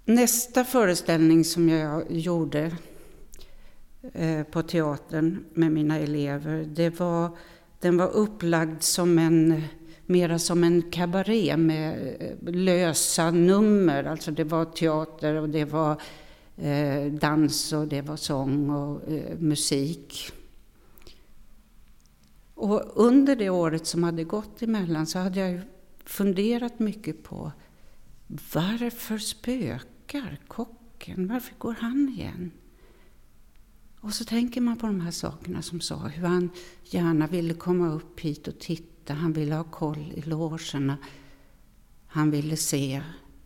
Nästa 0.04 0.64
föreställning 0.64 1.44
som 1.44 1.68
jag 1.68 2.12
gjorde 2.12 2.76
eh, 4.12 4.42
på 4.42 4.62
teatern 4.62 5.44
med 5.54 5.72
mina 5.72 5.98
elever, 5.98 6.64
det 6.64 7.00
var, 7.00 7.38
den 7.80 7.96
var 7.96 8.10
upplagd 8.10 8.82
som 8.82 9.18
en, 9.18 9.62
mera 10.06 10.38
som 10.38 10.64
en 10.64 10.82
kabaré 10.82 11.56
med 11.56 12.16
eh, 12.20 12.52
lösa 12.54 13.30
nummer. 13.30 14.04
Alltså 14.04 14.30
det 14.30 14.44
var 14.44 14.64
teater 14.64 15.34
och 15.34 15.48
det 15.48 15.64
var 15.64 16.00
eh, 16.56 17.12
dans 17.12 17.72
och 17.72 17.88
det 17.88 18.02
var 18.02 18.16
sång 18.16 18.70
och 18.70 19.12
eh, 19.12 19.38
musik. 19.38 20.32
Och 22.54 22.92
under 22.94 23.36
det 23.36 23.50
året 23.50 23.86
som 23.86 24.04
hade 24.04 24.24
gått 24.24 24.62
emellan 24.62 25.06
så 25.06 25.18
hade 25.18 25.40
jag 25.40 25.60
funderat 26.04 26.78
mycket 26.78 27.22
på 27.22 27.52
varför 28.52 29.18
spökar 29.18 30.40
kocken? 30.48 31.28
Varför 31.28 31.54
går 31.58 31.76
han 31.80 32.08
igen? 32.08 32.50
Och 34.00 34.14
så 34.14 34.24
tänker 34.24 34.60
man 34.60 34.78
på 34.78 34.86
de 34.86 35.00
här 35.00 35.10
sakerna 35.10 35.62
som 35.62 35.80
sa 35.80 35.96
hur 35.96 36.26
han 36.26 36.50
gärna 36.84 37.26
ville 37.26 37.54
komma 37.54 37.92
upp 37.92 38.20
hit 38.20 38.48
och 38.48 38.58
titta. 38.58 39.14
Han 39.14 39.32
ville 39.32 39.54
ha 39.54 39.64
koll 39.64 40.12
i 40.16 40.20
logerna. 40.20 40.96
Han 42.06 42.30
ville 42.30 42.56
se 42.56 43.02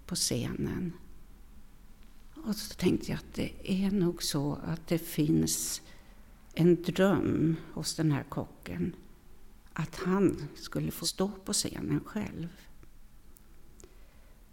på 0.07 0.15
scenen. 0.15 0.93
Och 2.45 2.57
så 2.57 2.75
tänkte 2.75 3.11
jag 3.11 3.19
att 3.19 3.35
det 3.35 3.53
är 3.65 3.91
nog 3.91 4.23
så 4.23 4.59
att 4.65 4.87
det 4.87 4.99
finns 4.99 5.83
en 6.55 6.83
dröm 6.83 7.57
hos 7.73 7.95
den 7.95 8.13
här 8.13 8.23
kocken 8.23 8.95
att 9.73 9.97
han 9.97 10.49
skulle 10.55 10.91
få 10.91 11.07
stå 11.07 11.29
på 11.29 11.53
scenen 11.53 12.01
själv. 12.05 12.49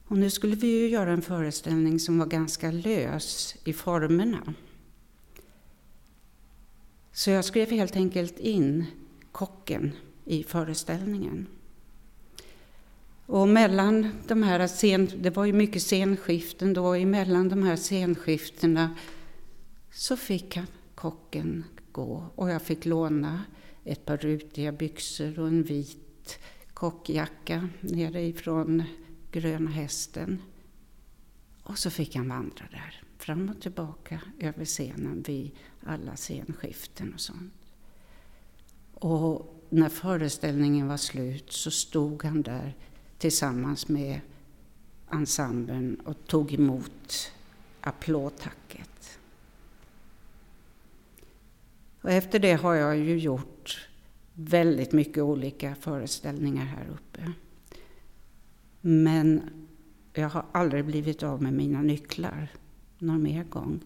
Och 0.07 0.17
nu 0.17 0.29
skulle 0.29 0.55
vi 0.55 0.67
ju 0.67 0.89
göra 0.89 1.11
en 1.11 1.21
föreställning 1.21 1.99
som 1.99 2.19
var 2.19 2.25
ganska 2.25 2.71
lös 2.71 3.55
i 3.63 3.73
formerna. 3.73 4.53
Så 7.17 7.29
jag 7.29 7.45
skrev 7.45 7.71
helt 7.71 7.95
enkelt 7.95 8.39
in 8.39 8.85
kocken 9.31 9.91
i 10.25 10.43
föreställningen. 10.43 11.47
Och 13.25 13.47
mellan 13.47 14.11
de 14.27 14.43
här 14.43 14.67
scen, 14.67 15.09
det 15.17 15.29
var 15.29 15.45
ju 15.45 15.53
mycket 15.53 15.81
scenskiften 15.81 16.73
då, 16.73 16.93
emellan 16.93 17.49
de 17.49 17.63
här 17.63 17.75
scenskiftena 17.75 18.95
så 19.91 20.17
fick 20.17 20.59
kocken 20.95 21.63
gå 21.91 22.23
och 22.35 22.49
jag 22.49 22.61
fick 22.61 22.85
låna 22.85 23.43
ett 23.83 24.05
par 24.05 24.17
rutiga 24.17 24.71
byxor 24.71 25.39
och 25.39 25.47
en 25.47 25.63
vit 25.63 26.39
kockjacka 26.73 27.69
nere 27.79 28.21
ifrån 28.21 28.83
Gröna 29.31 29.71
Hästen. 29.71 30.41
Och 31.63 31.77
så 31.77 31.89
fick 31.89 32.15
han 32.15 32.29
vandra 32.29 32.65
där, 32.71 33.01
fram 33.17 33.49
och 33.49 33.61
tillbaka 33.61 34.21
över 34.39 34.65
scenen 34.65 35.23
vid 35.27 35.51
alla 35.87 36.15
scenskiften 36.15 37.13
och 37.13 37.19
sånt. 37.19 37.53
Och 38.93 39.53
när 39.69 39.89
föreställningen 39.89 40.87
var 40.87 40.97
slut 40.97 41.51
så 41.51 41.71
stod 41.71 42.23
han 42.23 42.41
där 42.41 42.75
tillsammans 43.17 43.87
med 43.87 44.21
ensemblen 45.11 45.99
och 46.05 46.27
tog 46.27 46.53
emot 46.53 47.31
applådtacket. 47.81 49.19
Och 52.01 52.11
efter 52.11 52.39
det 52.39 52.53
har 52.53 52.73
jag 52.73 52.97
ju 52.97 53.17
gjort 53.17 53.87
väldigt 54.33 54.91
mycket 54.91 55.23
olika 55.23 55.75
föreställningar 55.75 56.65
här 56.65 56.87
uppe. 56.87 57.31
Men 58.81 59.49
jag 60.13 60.29
har 60.29 60.45
aldrig 60.51 60.85
blivit 60.85 61.23
av 61.23 61.41
med 61.41 61.53
mina 61.53 61.81
nycklar 61.81 62.47
någon 62.97 63.23
mer 63.23 63.43
gång. 63.43 63.79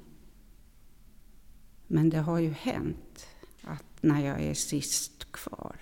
Men 1.94 2.10
det 2.10 2.18
har 2.18 2.40
ju 2.40 2.50
hänt 2.50 3.28
att 3.62 3.86
när 4.02 4.20
jag 4.20 4.42
är 4.42 4.54
sist 4.54 5.32
kvar 5.32 5.76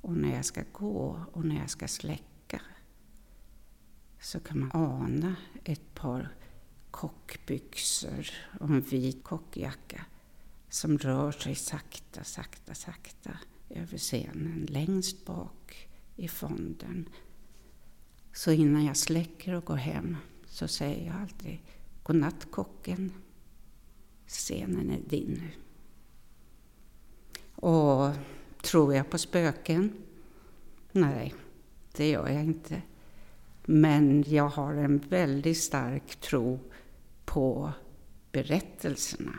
och 0.00 0.16
när 0.16 0.34
jag 0.34 0.44
ska 0.44 0.62
gå 0.72 1.24
och 1.32 1.44
när 1.44 1.56
jag 1.56 1.70
ska 1.70 1.88
släcka 1.88 2.60
så 4.20 4.40
kan 4.40 4.58
man 4.60 4.70
ana 4.72 5.36
ett 5.64 5.94
par 5.94 6.34
kockbyxor 6.90 8.30
och 8.60 8.68
en 8.68 8.80
vit 8.80 9.24
kockjacka 9.24 10.04
som 10.68 10.98
rör 10.98 11.32
sig 11.32 11.54
sakta, 11.54 12.24
sakta, 12.24 12.74
sakta 12.74 13.38
över 13.70 13.98
scenen 13.98 14.66
längst 14.70 15.26
bak 15.26 15.88
i 16.16 16.28
fonden. 16.28 17.08
Så 18.32 18.50
innan 18.50 18.84
jag 18.84 18.96
släcker 18.96 19.54
och 19.54 19.64
går 19.64 19.76
hem 19.76 20.16
så 20.46 20.68
säger 20.68 21.06
jag 21.06 21.16
alltid 21.20 21.58
Godnatt 22.02 22.50
kocken, 22.50 23.12
scenen 24.26 24.90
är 24.90 25.00
din 25.08 25.40
nu. 25.42 25.50
Och 27.54 28.14
Tror 28.64 28.94
jag 28.94 29.10
på 29.10 29.18
spöken? 29.18 29.92
Nej, 30.92 31.34
det 31.96 32.10
gör 32.10 32.28
jag 32.28 32.44
inte. 32.44 32.82
Men 33.64 34.24
jag 34.26 34.48
har 34.48 34.74
en 34.74 34.98
väldigt 34.98 35.58
stark 35.58 36.16
tro 36.16 36.60
på 37.24 37.72
berättelserna 38.32 39.38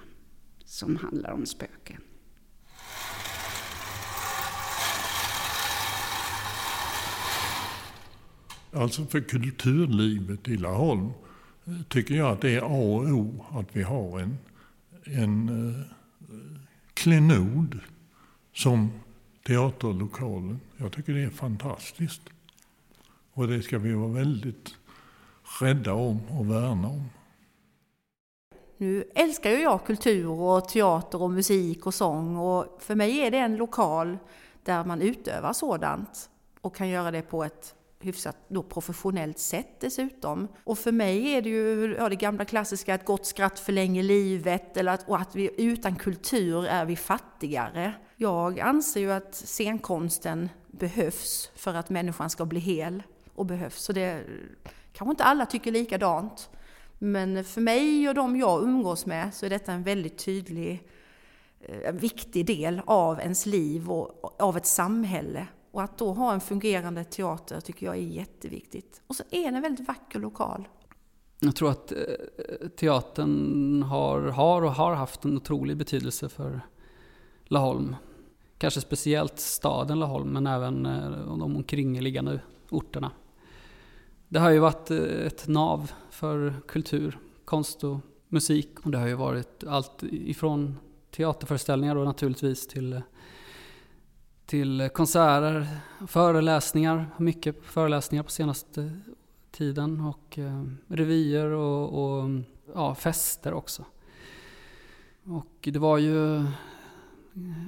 som 0.66 0.96
handlar 0.96 1.32
om 1.32 1.46
spöken. 1.46 2.02
Alltså 8.72 9.06
för 9.06 9.22
kulturlivet 9.22 10.48
i 10.48 10.58
Laholm 10.58 11.10
eh, 11.66 11.74
tycker 11.90 12.16
jag 12.16 12.32
att 12.32 12.42
det 12.42 12.56
är 12.56 12.62
A 12.62 12.96
och 12.96 13.10
O 13.10 13.46
att 13.52 13.76
vi 13.76 13.84
har 13.84 14.20
en, 14.20 14.38
en 15.06 15.50
eh, 15.50 15.82
klenod 16.94 17.80
som 18.54 18.92
teaterlokalen. 19.48 20.60
Jag 20.78 20.92
tycker 20.92 21.14
det 21.14 21.24
är 21.24 21.30
fantastiskt. 21.30 22.22
Och 23.34 23.48
det 23.48 23.62
ska 23.62 23.78
vi 23.78 23.94
vara 23.94 24.12
väldigt 24.12 24.76
rädda 25.62 25.94
om 25.94 26.20
och 26.30 26.52
värna 26.52 26.88
om. 26.88 27.10
Nu 28.78 29.04
älskar 29.16 29.52
ju 29.52 29.62
jag 29.62 29.86
kultur 29.86 30.28
och 30.28 30.70
teater 30.70 31.22
och 31.22 31.32
musik 31.32 31.86
och 31.86 31.94
sång 31.94 32.38
och 32.38 32.82
för 32.82 32.96
mig 32.96 33.20
är 33.20 33.32
det 33.32 33.38
en 33.38 33.56
lokal 33.56 34.18
där 34.64 34.86
man 34.86 35.02
utövar 35.02 35.54
sådant 35.54 36.30
och 36.62 36.76
kan 36.76 36.90
göra 36.90 37.12
det 37.12 37.22
på 37.22 37.44
ett 37.44 37.76
hyfsat 38.06 38.38
då 38.48 38.64
professionellt 38.64 39.40
sätt 39.40 39.80
dessutom. 39.80 40.48
Och 40.64 40.78
för 40.78 40.92
mig 40.92 41.34
är 41.34 41.42
det 41.42 41.50
ju 41.50 41.96
ja, 42.00 42.10
det 42.10 42.16
gamla 42.16 42.46
klassiska 42.46 42.96
ett 42.96 43.06
gott 43.06 43.26
skratt 43.26 43.60
förlänger 43.60 44.04
livet 44.04 44.78
eller 44.78 44.92
att, 44.92 45.10
och 45.10 45.18
att 45.18 45.36
vi 45.36 45.50
utan 45.58 45.96
kultur 45.96 46.66
är 46.66 46.86
vi 46.86 46.96
fattigare. 46.96 47.94
Jag 48.16 48.60
anser 48.60 49.00
ju 49.00 49.12
att 49.12 49.36
scenkonsten 49.36 50.50
behövs 50.68 51.52
för 51.56 51.74
att 51.74 51.90
människan 51.90 52.30
ska 52.30 52.46
bli 52.46 52.60
hel 52.60 53.04
och 53.36 53.46
behövs. 53.46 53.82
Så 53.82 53.94
det 53.94 54.24
kanske 54.94 55.12
inte 55.12 55.24
alla 55.24 55.46
tycker 55.46 55.72
likadant. 55.72 56.50
Men 57.00 57.44
för 57.44 57.62
mig 57.62 58.10
och 58.10 58.16
de 58.16 58.36
jag 58.36 58.64
umgås 58.64 59.06
med 59.06 59.34
så 59.34 59.46
är 59.46 59.50
detta 59.50 59.72
en 59.72 59.84
väldigt 59.84 60.18
tydlig, 60.18 60.88
eh, 61.62 61.90
en 61.90 61.98
viktig 61.98 62.46
del 62.46 62.82
av 62.86 63.20
ens 63.20 63.46
liv 63.46 63.92
och 63.92 64.42
av 64.42 64.58
ett 64.58 64.66
samhälle. 64.66 65.48
Och 65.76 65.84
att 65.84 65.98
då 65.98 66.14
ha 66.14 66.34
en 66.34 66.42
fungerande 66.42 67.04
teater 67.04 67.62
tycker 67.62 67.86
jag 67.86 67.96
är 67.96 68.02
jätteviktigt. 68.02 69.02
Och 69.08 69.16
så 69.16 69.24
är 69.32 69.52
det 69.52 69.58
en 69.58 69.62
väldigt 69.62 69.88
vacker 69.88 70.20
lokal. 70.20 70.68
Jag 71.40 71.56
tror 71.56 71.72
att 71.72 71.92
eh, 71.92 71.98
teatern 72.76 73.84
har, 73.84 74.22
har 74.22 74.62
och 74.62 74.72
har 74.72 74.96
haft 74.96 75.26
en 75.26 75.38
otrolig 75.38 75.78
betydelse 75.78 76.30
för 76.30 76.62
Laholm. 77.44 77.96
Kanske 78.58 78.82
speciellt 78.82 79.40
staden 79.40 80.00
Laholm, 80.00 80.30
men 80.30 80.48
även 80.48 80.86
eh, 80.86 81.10
de 81.10 81.42
omkringliggande 81.42 82.40
orterna. 82.70 83.12
Det 84.28 84.40
har 84.40 84.50
ju 84.50 84.60
varit 84.60 84.92
eh, 84.92 85.00
ett 85.00 85.48
nav 85.48 85.92
för 86.10 86.54
kultur, 86.68 87.20
konst 87.46 87.84
och 87.84 87.98
musik. 88.28 88.80
Och 88.84 88.92
det 88.92 88.98
har 88.98 89.08
ju 89.08 89.16
varit 89.16 89.64
allt 89.68 90.04
ifrån 90.04 90.78
teaterföreställningar 91.12 91.96
då 91.96 92.04
naturligtvis 92.04 92.68
till, 92.68 93.02
till 94.46 94.90
konserter, 94.94 95.68
föreläsningar, 96.08 97.10
mycket 97.18 97.64
föreläsningar 97.64 98.24
på 98.24 98.32
senaste 98.32 98.92
tiden 99.52 100.02
och 100.02 100.40
eh, 100.40 100.64
revyer 100.88 101.46
och, 101.46 102.04
och 102.04 102.30
ja, 102.74 102.96
fester 102.96 103.54
också. 103.54 103.86
Och 105.24 105.58
det 105.62 105.80
var 105.80 105.98
ju 105.98 106.46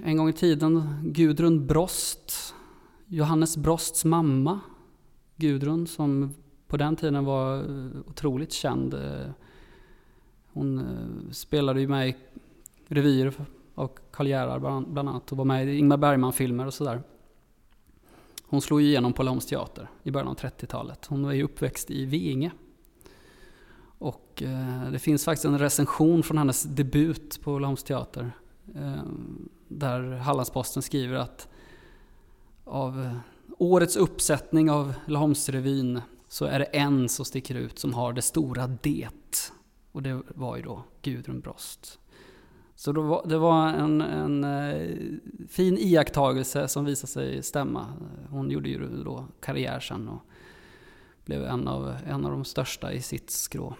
en 0.04 0.18
gång 0.18 0.30
i 0.30 0.34
tiden 0.34 0.84
Gudrun 1.04 1.68
Brost, 1.68 2.56
Johannes 3.06 3.58
Brosts 3.58 4.06
mamma, 4.06 4.60
Gudrun 5.36 5.88
som 5.88 6.34
på 6.68 6.78
den 6.78 6.96
tiden 6.96 7.26
var 7.26 7.58
eh, 7.58 7.92
otroligt 8.06 8.52
känd. 8.54 8.94
Eh, 8.94 9.30
hon 10.54 10.88
spelade 11.32 11.82
ju 11.82 11.88
med 11.88 12.10
i 12.10 12.16
revyer 12.88 13.34
av 13.78 13.92
Karl 14.12 14.28
Gerhard 14.28 14.62
bland 14.62 15.10
annat 15.10 15.32
och 15.32 15.38
var 15.38 15.46
med 15.46 15.70
i 15.70 15.78
Ingmar 15.78 15.98
Bergman-filmer 15.98 16.66
och 16.66 16.74
sådär. 16.74 17.02
Hon 18.44 18.62
slog 18.62 18.82
igenom 18.82 19.14
på 19.14 19.24
Laholms 19.24 19.46
teater 19.46 19.90
i 20.04 20.12
början 20.12 20.28
av 20.28 20.36
30-talet. 20.36 21.06
Hon 21.06 21.24
var 21.24 21.32
ju 21.32 21.44
uppväxt 21.44 21.92
i 21.92 22.06
Veinge. 22.06 22.52
Och 24.00 24.44
eh, 24.44 24.92
det 24.92 25.00
finns 25.00 25.26
faktiskt 25.26 25.46
en 25.46 25.60
recension 25.60 26.24
från 26.24 26.38
hennes 26.38 26.64
debut 26.64 27.42
på 27.44 27.60
Laholms 27.60 27.84
teater. 27.84 28.32
Eh, 28.76 29.04
där 29.68 30.18
Hallandsposten 30.18 30.84
skriver 30.84 31.16
att 31.16 31.48
av 32.64 33.02
eh, 33.02 33.18
årets 33.58 33.96
uppsättning 33.96 34.72
av 34.72 34.94
Laholmsrevyn 35.06 36.02
så 36.28 36.46
är 36.46 36.60
det 36.60 36.66
en 36.66 37.10
som 37.10 37.26
sticker 37.26 37.56
ut 37.56 37.80
som 37.80 37.94
har 37.94 38.14
det 38.14 38.22
stora 38.22 38.68
det. 38.68 39.52
Och 39.92 40.04
det 40.04 40.22
var 40.28 40.58
ju 40.58 40.64
då 40.64 40.84
Gudrun 41.02 41.40
Brost. 41.40 42.00
Så 42.78 42.92
var, 42.92 43.28
det 43.28 43.38
var 43.38 43.68
en, 43.68 44.02
en 44.02 44.44
eh, 44.44 44.98
fin 45.50 45.78
iakttagelse 45.78 46.68
som 46.68 46.86
visade 46.86 47.12
sig 47.12 47.44
stämma. 47.44 47.86
Hon 48.30 48.52
gjorde 48.52 48.70
ju 48.70 49.04
då 49.04 49.26
karriär 49.40 49.80
sen 49.80 50.08
och 50.08 50.22
blev 51.26 51.46
en 51.46 51.68
av, 51.68 51.96
en 52.08 52.26
av 52.26 52.32
de 52.32 52.46
största 52.46 52.94
i 52.94 53.02
sitt 53.02 53.30
skrå. 53.30 53.76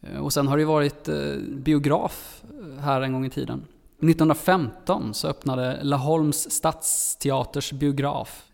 Eh, 0.00 0.18
och 0.18 0.32
sen 0.32 0.46
har 0.48 0.58
det 0.58 0.64
varit 0.64 1.08
eh, 1.08 1.36
biograf 1.48 2.44
här 2.80 3.00
en 3.00 3.12
gång 3.12 3.26
i 3.26 3.30
tiden. 3.30 3.58
1915 3.98 5.14
så 5.14 5.28
öppnade 5.28 5.80
Laholms 5.82 6.50
stadsteaters 6.50 7.72
biograf. 7.72 8.50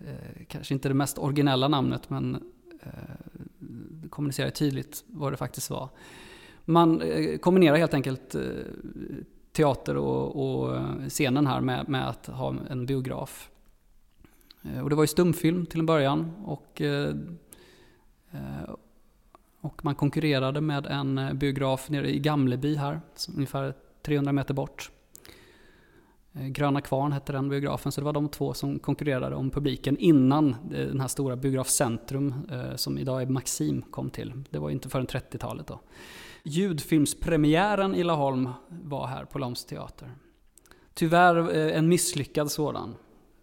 Kanske 0.48 0.74
inte 0.74 0.88
det 0.88 0.94
mest 0.94 1.18
originella 1.18 1.68
namnet 1.68 2.10
men 2.10 2.52
det 3.90 4.08
kommunicerar 4.08 4.50
tydligt 4.50 5.04
vad 5.06 5.32
det 5.32 5.36
faktiskt 5.36 5.70
var. 5.70 5.88
Man 6.68 7.02
eh, 7.02 7.38
kombinerar 7.38 7.76
helt 7.76 7.94
enkelt 7.94 8.34
eh, 8.34 8.42
teater 9.52 9.96
och, 9.96 10.60
och, 10.60 10.76
eh, 10.76 11.08
scenen 11.08 11.46
här 11.46 11.60
med, 11.60 11.88
med, 11.88 12.08
att 12.08 12.26
ha 12.26 12.54
en 12.70 12.86
biograf. 12.86 13.50
Och 14.82 14.90
det 14.90 14.96
var 14.96 15.02
ju 15.02 15.06
stumfilm 15.08 15.66
till 15.66 15.80
en 15.80 15.86
början 15.86 16.32
och, 16.44 16.82
och 19.60 19.84
man 19.84 19.94
konkurrerade 19.94 20.60
med 20.60 20.86
en 20.86 21.38
biograf 21.38 21.90
nere 21.90 22.10
i 22.10 22.18
Gamleby 22.18 22.76
här, 22.76 23.00
ungefär 23.34 23.74
300 24.02 24.32
meter 24.32 24.54
bort. 24.54 24.90
Gröna 26.32 26.80
Kvarn 26.80 27.12
hette 27.12 27.32
den 27.32 27.48
biografen, 27.48 27.92
så 27.92 28.00
det 28.00 28.04
var 28.04 28.12
de 28.12 28.28
två 28.28 28.54
som 28.54 28.78
konkurrerade 28.78 29.36
om 29.36 29.50
publiken 29.50 29.96
innan 29.96 30.56
den 30.70 31.00
här 31.00 31.08
stora 31.08 31.36
Biografcentrum, 31.36 32.34
som 32.76 32.98
idag 32.98 33.22
är 33.22 33.26
Maxim, 33.26 33.82
kom 33.82 34.10
till. 34.10 34.44
Det 34.50 34.58
var 34.58 34.70
inte 34.70 34.88
förrän 34.88 35.06
30-talet 35.06 35.66
då. 35.66 35.80
Ljudfilmspremiären 36.48 37.94
i 37.94 38.04
Laholm 38.04 38.48
var 38.68 39.06
här 39.06 39.24
på 39.24 39.38
Laholms 39.38 39.64
teater. 39.64 40.10
Tyvärr 40.94 41.56
eh, 41.56 41.78
en 41.78 41.88
misslyckad 41.88 42.50
sådan. 42.50 42.94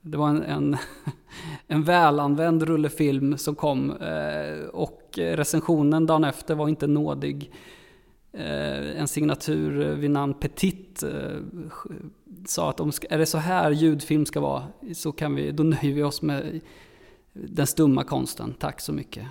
Det 0.02 0.18
var 0.18 0.30
en, 0.30 0.44
en, 0.44 0.78
en 1.68 1.84
välanvänd 1.84 2.64
rullefilm 2.64 3.38
som 3.38 3.56
kom 3.56 3.92
eh, 3.92 4.68
och 4.68 5.10
recensionen 5.16 6.06
dagen 6.06 6.24
efter 6.24 6.56
var 6.56 6.70
inte 6.70 6.88
nådig. 6.88 7.52
Eh, 8.32 9.00
en 9.00 9.08
signatur 9.08 9.96
vid 9.96 10.12
namn 10.12 10.34
Petit 10.34 11.04
sa 12.46 12.70
att 12.70 12.80
om, 12.80 12.92
är 13.10 13.18
det 13.18 13.26
så 13.26 13.38
här 13.38 13.72
ljudfilm 13.72 14.26
ska 14.26 14.40
vara, 14.40 14.64
så 14.94 15.12
kan 15.12 15.36
vi, 15.36 15.52
då 15.52 15.64
nöjer 15.64 15.94
vi 15.94 16.04
oss 16.04 16.22
med 16.22 16.60
den 17.34 17.68
stumma 17.68 18.04
konsten. 18.04 18.54
Tack 18.60 18.82
så 18.82 18.94
mycket. 18.94 19.28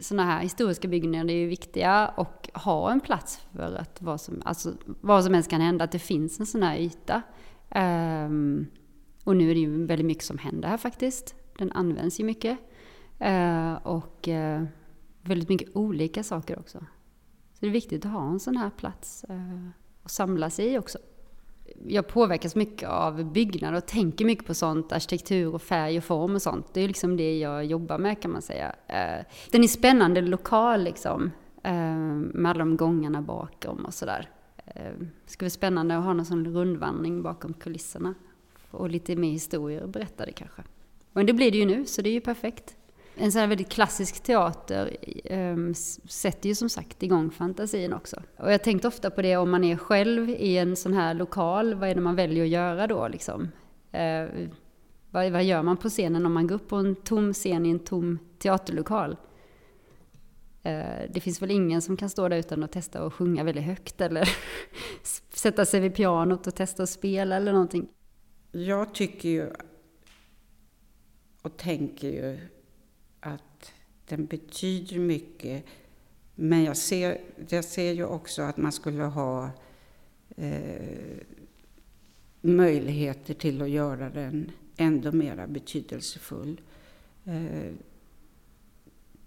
Sådana 0.00 0.24
här 0.24 0.42
historiska 0.42 0.88
byggnader 0.88 1.34
är 1.34 1.38
ju 1.38 1.46
viktiga 1.46 2.08
och 2.08 2.48
ha 2.54 2.92
en 2.92 3.00
plats 3.00 3.40
för 3.56 3.74
att 3.74 4.02
vad 4.02 4.20
som, 4.20 4.42
alltså, 4.44 4.72
vad 4.86 5.24
som 5.24 5.34
helst 5.34 5.50
kan 5.50 5.60
hända, 5.60 5.84
att 5.84 5.92
det 5.92 5.98
finns 5.98 6.40
en 6.40 6.46
sån 6.46 6.62
här 6.62 6.76
yta. 6.78 7.22
Um, 7.74 8.66
och 9.24 9.36
nu 9.36 9.50
är 9.50 9.54
det 9.54 9.60
ju 9.60 9.86
väldigt 9.86 10.06
mycket 10.06 10.24
som 10.24 10.38
händer 10.38 10.68
här 10.68 10.76
faktiskt. 10.76 11.34
Den 11.58 11.72
används 11.72 12.20
ju 12.20 12.24
mycket. 12.24 12.58
Uh, 13.24 13.74
och 13.74 14.28
uh, 14.28 14.64
väldigt 15.22 15.48
mycket 15.48 15.76
olika 15.76 16.22
saker 16.22 16.58
också. 16.58 16.78
Så 17.52 17.60
det 17.60 17.66
är 17.66 17.70
viktigt 17.70 18.06
att 18.06 18.12
ha 18.12 18.30
en 18.30 18.40
sån 18.40 18.56
här 18.56 18.70
plats 18.70 19.24
uh, 19.30 19.68
att 20.02 20.10
samlas 20.10 20.60
i 20.60 20.78
också 20.78 20.98
jag 21.86 22.08
påverkas 22.08 22.56
mycket 22.56 22.88
av 22.88 23.32
byggnader 23.32 23.78
och 23.78 23.86
tänker 23.86 24.24
mycket 24.24 24.46
på 24.46 24.54
sånt, 24.54 24.92
arkitektur 24.92 25.54
och 25.54 25.62
färg 25.62 25.98
och 25.98 26.04
form 26.04 26.34
och 26.34 26.42
sånt. 26.42 26.74
Det 26.74 26.80
är 26.80 26.88
liksom 26.88 27.16
det 27.16 27.38
jag 27.38 27.64
jobbar 27.64 27.98
med 27.98 28.22
kan 28.22 28.30
man 28.30 28.42
säga. 28.42 28.74
Eh, 28.86 29.24
den 29.50 29.64
är 29.64 29.68
spännande 29.68 30.20
lokal 30.20 30.82
liksom, 30.82 31.30
eh, 31.62 31.72
med 32.32 32.50
alla 32.50 32.58
de 32.58 32.76
gångarna 32.76 33.22
bakom 33.22 33.84
och 33.84 33.94
sådär. 33.94 34.30
Eh, 34.66 34.92
det 35.24 35.30
ska 35.30 35.44
vara 35.44 35.50
spännande 35.50 35.98
att 35.98 36.04
ha 36.04 36.12
någon 36.12 36.26
sån 36.26 36.46
rundvandring 36.46 37.22
bakom 37.22 37.54
kulisserna. 37.54 38.14
Och 38.70 38.90
lite 38.90 39.16
mer 39.16 39.30
historier 39.30 39.86
berättade 39.86 40.32
kanske. 40.32 40.62
Men 41.12 41.26
det 41.26 41.32
blir 41.32 41.50
det 41.50 41.58
ju 41.58 41.66
nu, 41.66 41.86
så 41.86 42.02
det 42.02 42.08
är 42.08 42.12
ju 42.12 42.20
perfekt 42.20 42.76
en 43.18 43.32
sån 43.32 43.40
här 43.40 43.48
väldigt 43.48 43.68
klassisk 43.68 44.22
teater 44.22 44.96
um, 45.30 45.74
sätter 45.74 46.48
ju 46.48 46.54
som 46.54 46.68
sagt 46.68 47.02
igång 47.02 47.30
fantasin 47.30 47.92
också. 47.92 48.22
Och 48.36 48.52
jag 48.52 48.62
tänkte 48.62 48.88
ofta 48.88 49.10
på 49.10 49.22
det 49.22 49.36
om 49.36 49.50
man 49.50 49.64
är 49.64 49.76
själv 49.76 50.30
i 50.30 50.58
en 50.58 50.76
sån 50.76 50.94
här 50.94 51.14
lokal, 51.14 51.74
vad 51.74 51.88
är 51.88 51.94
det 51.94 52.00
man 52.00 52.16
väljer 52.16 52.44
att 52.44 52.50
göra 52.50 52.86
då 52.86 53.08
liksom? 53.08 53.42
Uh, 53.94 54.48
vad, 55.10 55.32
vad, 55.32 55.44
gör 55.44 55.62
man 55.62 55.76
på 55.76 55.88
scenen 55.88 56.26
om 56.26 56.32
man 56.32 56.46
går 56.46 56.56
upp 56.56 56.68
på 56.68 56.76
en 56.76 56.96
tom 56.96 57.32
scen 57.32 57.66
i 57.66 57.70
en 57.70 57.78
tom 57.78 58.18
teaterlokal? 58.38 59.16
Eh, 60.62 61.10
det 61.10 61.20
finns 61.20 61.42
väl 61.42 61.50
ingen 61.50 61.82
som 61.82 61.96
kan 61.96 62.10
stå 62.10 62.28
där 62.28 62.36
utan 62.36 62.62
att 62.62 62.72
testa 62.72 63.06
att 63.06 63.12
sjunga 63.12 63.44
väldigt 63.44 63.64
högt 63.64 64.00
eller 64.00 64.28
sätta 65.34 65.64
sig 65.64 65.80
vid 65.80 65.94
pianot 65.94 66.46
och 66.46 66.54
testa 66.54 66.82
att 66.82 66.90
spela 66.90 67.36
eller 67.36 67.52
någonting. 67.52 67.88
Jag 68.52 68.94
tycker 68.94 69.28
ju 69.28 69.50
och 71.42 71.56
tänker 71.56 72.08
ju 72.08 72.38
den 74.08 74.26
betyder 74.26 74.98
mycket. 74.98 75.64
Men 76.34 76.64
jag 76.64 76.76
ser, 76.76 77.20
jag 77.48 77.64
ser 77.64 77.92
ju 77.92 78.04
också 78.04 78.42
att 78.42 78.56
man 78.56 78.72
skulle 78.72 79.02
ha 79.02 79.50
eh, 80.36 81.18
möjligheter 82.40 83.34
till 83.34 83.62
att 83.62 83.70
göra 83.70 84.10
den 84.10 84.50
ändå 84.76 85.12
mera 85.12 85.46
betydelsefull. 85.46 86.60
Eh, 87.24 87.72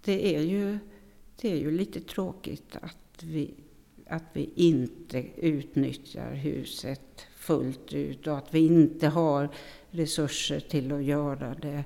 det 0.04 0.36
är 0.36 0.40
ju, 0.40 0.78
det 1.40 1.52
är 1.52 1.56
ju 1.56 1.70
lite 1.70 2.00
tråkigt 2.00 2.76
att 2.80 3.22
vi, 3.22 3.54
att 4.06 4.24
vi 4.32 4.50
inte 4.54 5.24
utnyttjar 5.36 6.34
huset 6.34 7.26
fullt 7.36 7.92
ut 7.92 8.26
och 8.26 8.38
att 8.38 8.54
vi 8.54 8.66
inte 8.66 9.08
har 9.08 9.48
resurser 9.90 10.60
till 10.60 10.92
att 10.92 11.04
göra 11.04 11.54
det 11.54 11.84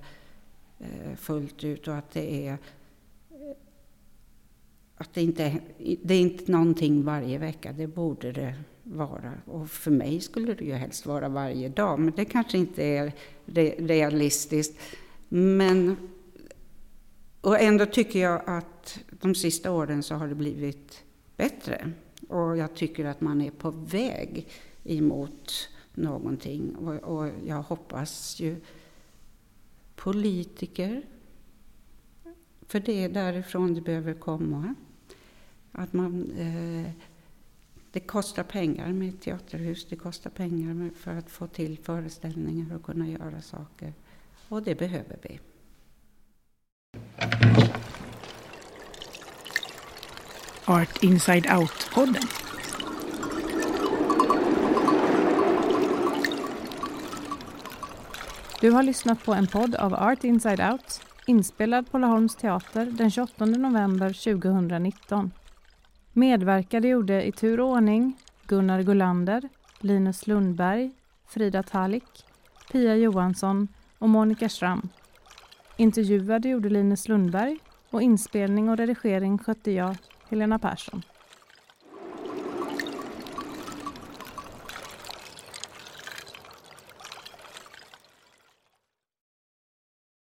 eh, 0.79 1.17
fullt 1.17 1.65
ut 1.65 1.89
och 1.89 1.97
att 1.97 2.11
det 2.11 2.47
är 2.47 2.59
att 4.97 5.15
det 5.15 5.23
inte 5.23 5.61
det 6.03 6.15
är 6.15 6.21
inte 6.21 6.53
någonting 6.53 7.05
varje 7.05 7.39
vecka, 7.39 7.73
det 7.73 7.87
borde 7.87 8.33
det 8.33 8.55
vara. 8.83 9.33
Och 9.45 9.71
för 9.71 9.91
mig 9.91 10.21
skulle 10.21 10.55
det 10.55 10.65
ju 10.65 10.73
helst 10.73 11.07
vara 11.07 11.29
varje 11.29 11.69
dag, 11.69 11.99
men 11.99 12.13
det 12.17 12.25
kanske 12.25 12.59
inte 12.59 12.85
är 12.85 13.13
realistiskt. 13.87 14.79
Men, 15.29 15.97
och 17.41 17.61
ändå 17.61 17.87
tycker 17.87 18.21
jag 18.21 18.43
att 18.47 18.99
de 19.21 19.35
sista 19.35 19.73
åren 19.73 20.03
så 20.03 20.15
har 20.15 20.29
det 20.29 20.35
blivit 20.35 21.03
bättre. 21.37 21.93
Och 22.29 22.57
jag 22.57 22.75
tycker 22.75 23.05
att 23.05 23.21
man 23.21 23.41
är 23.41 23.51
på 23.51 23.71
väg 23.71 24.49
emot 24.85 25.69
någonting. 25.95 26.77
Och, 26.77 26.95
och 26.95 27.31
jag 27.47 27.63
hoppas 27.63 28.41
ju 28.41 28.57
politiker, 29.97 31.03
för 32.69 32.81
det 32.81 33.05
är 33.05 33.09
därifrån 33.09 33.75
det 33.75 33.81
behöver 33.81 34.15
komma. 34.15 34.75
Att 35.73 35.93
man, 35.93 36.31
eh, 36.31 36.91
det 37.93 38.01
kostar 38.01 38.43
pengar 38.43 38.93
med 38.93 39.09
ett 39.09 39.21
teaterhus, 39.21 39.87
det 39.89 39.97
kostar 39.97 40.31
pengar 40.31 40.91
för 40.97 41.17
att 41.17 41.31
få 41.31 41.47
till 41.47 41.79
föreställningar 41.79 42.77
och 42.77 42.83
kunna 42.83 43.09
göra 43.09 43.43
saker. 43.43 43.93
Och 44.49 44.63
det 44.63 44.75
behöver 44.75 45.19
vi. 45.23 45.41
Art 50.65 51.03
Inside 51.03 51.47
Out-podden. 51.47 52.27
Du 58.61 58.71
har 58.71 58.83
lyssnat 58.83 59.25
på 59.25 59.35
en 59.35 59.47
podd 59.47 59.75
av 59.75 59.95
Art 59.95 60.25
Inside 60.25 60.61
Out 60.61 61.01
inspelad 61.27 61.91
på 61.91 61.99
Laholms 61.99 62.37
teater 62.37 62.87
den 62.87 63.11
28 63.11 63.45
november 63.45 64.09
2019. 64.09 65.31
Medverkade 66.13 66.89
gjorde 66.89 67.27
i 67.27 67.33
tur 67.33 67.61
och 67.61 67.69
ordning 67.69 68.17
Gunnar 68.47 68.83
Gullander, 68.83 69.49
Linus 69.81 70.27
Lundberg, 70.27 70.91
Frida 71.29 71.63
Talik, 71.63 72.25
Pia 72.73 72.97
Johansson 72.97 73.69
och 73.99 74.09
Monica 74.09 74.49
Schramm. 74.49 74.89
Intervjuade 75.77 76.49
gjorde 76.49 76.69
Linus 76.69 77.09
Lundberg 77.09 77.59
och 77.91 78.03
inspelning 78.03 78.69
och 78.69 78.77
redigering 78.77 79.39
skötte 79.39 79.71
jag, 79.71 79.97
Helena 80.29 80.59
Persson. 80.59 81.03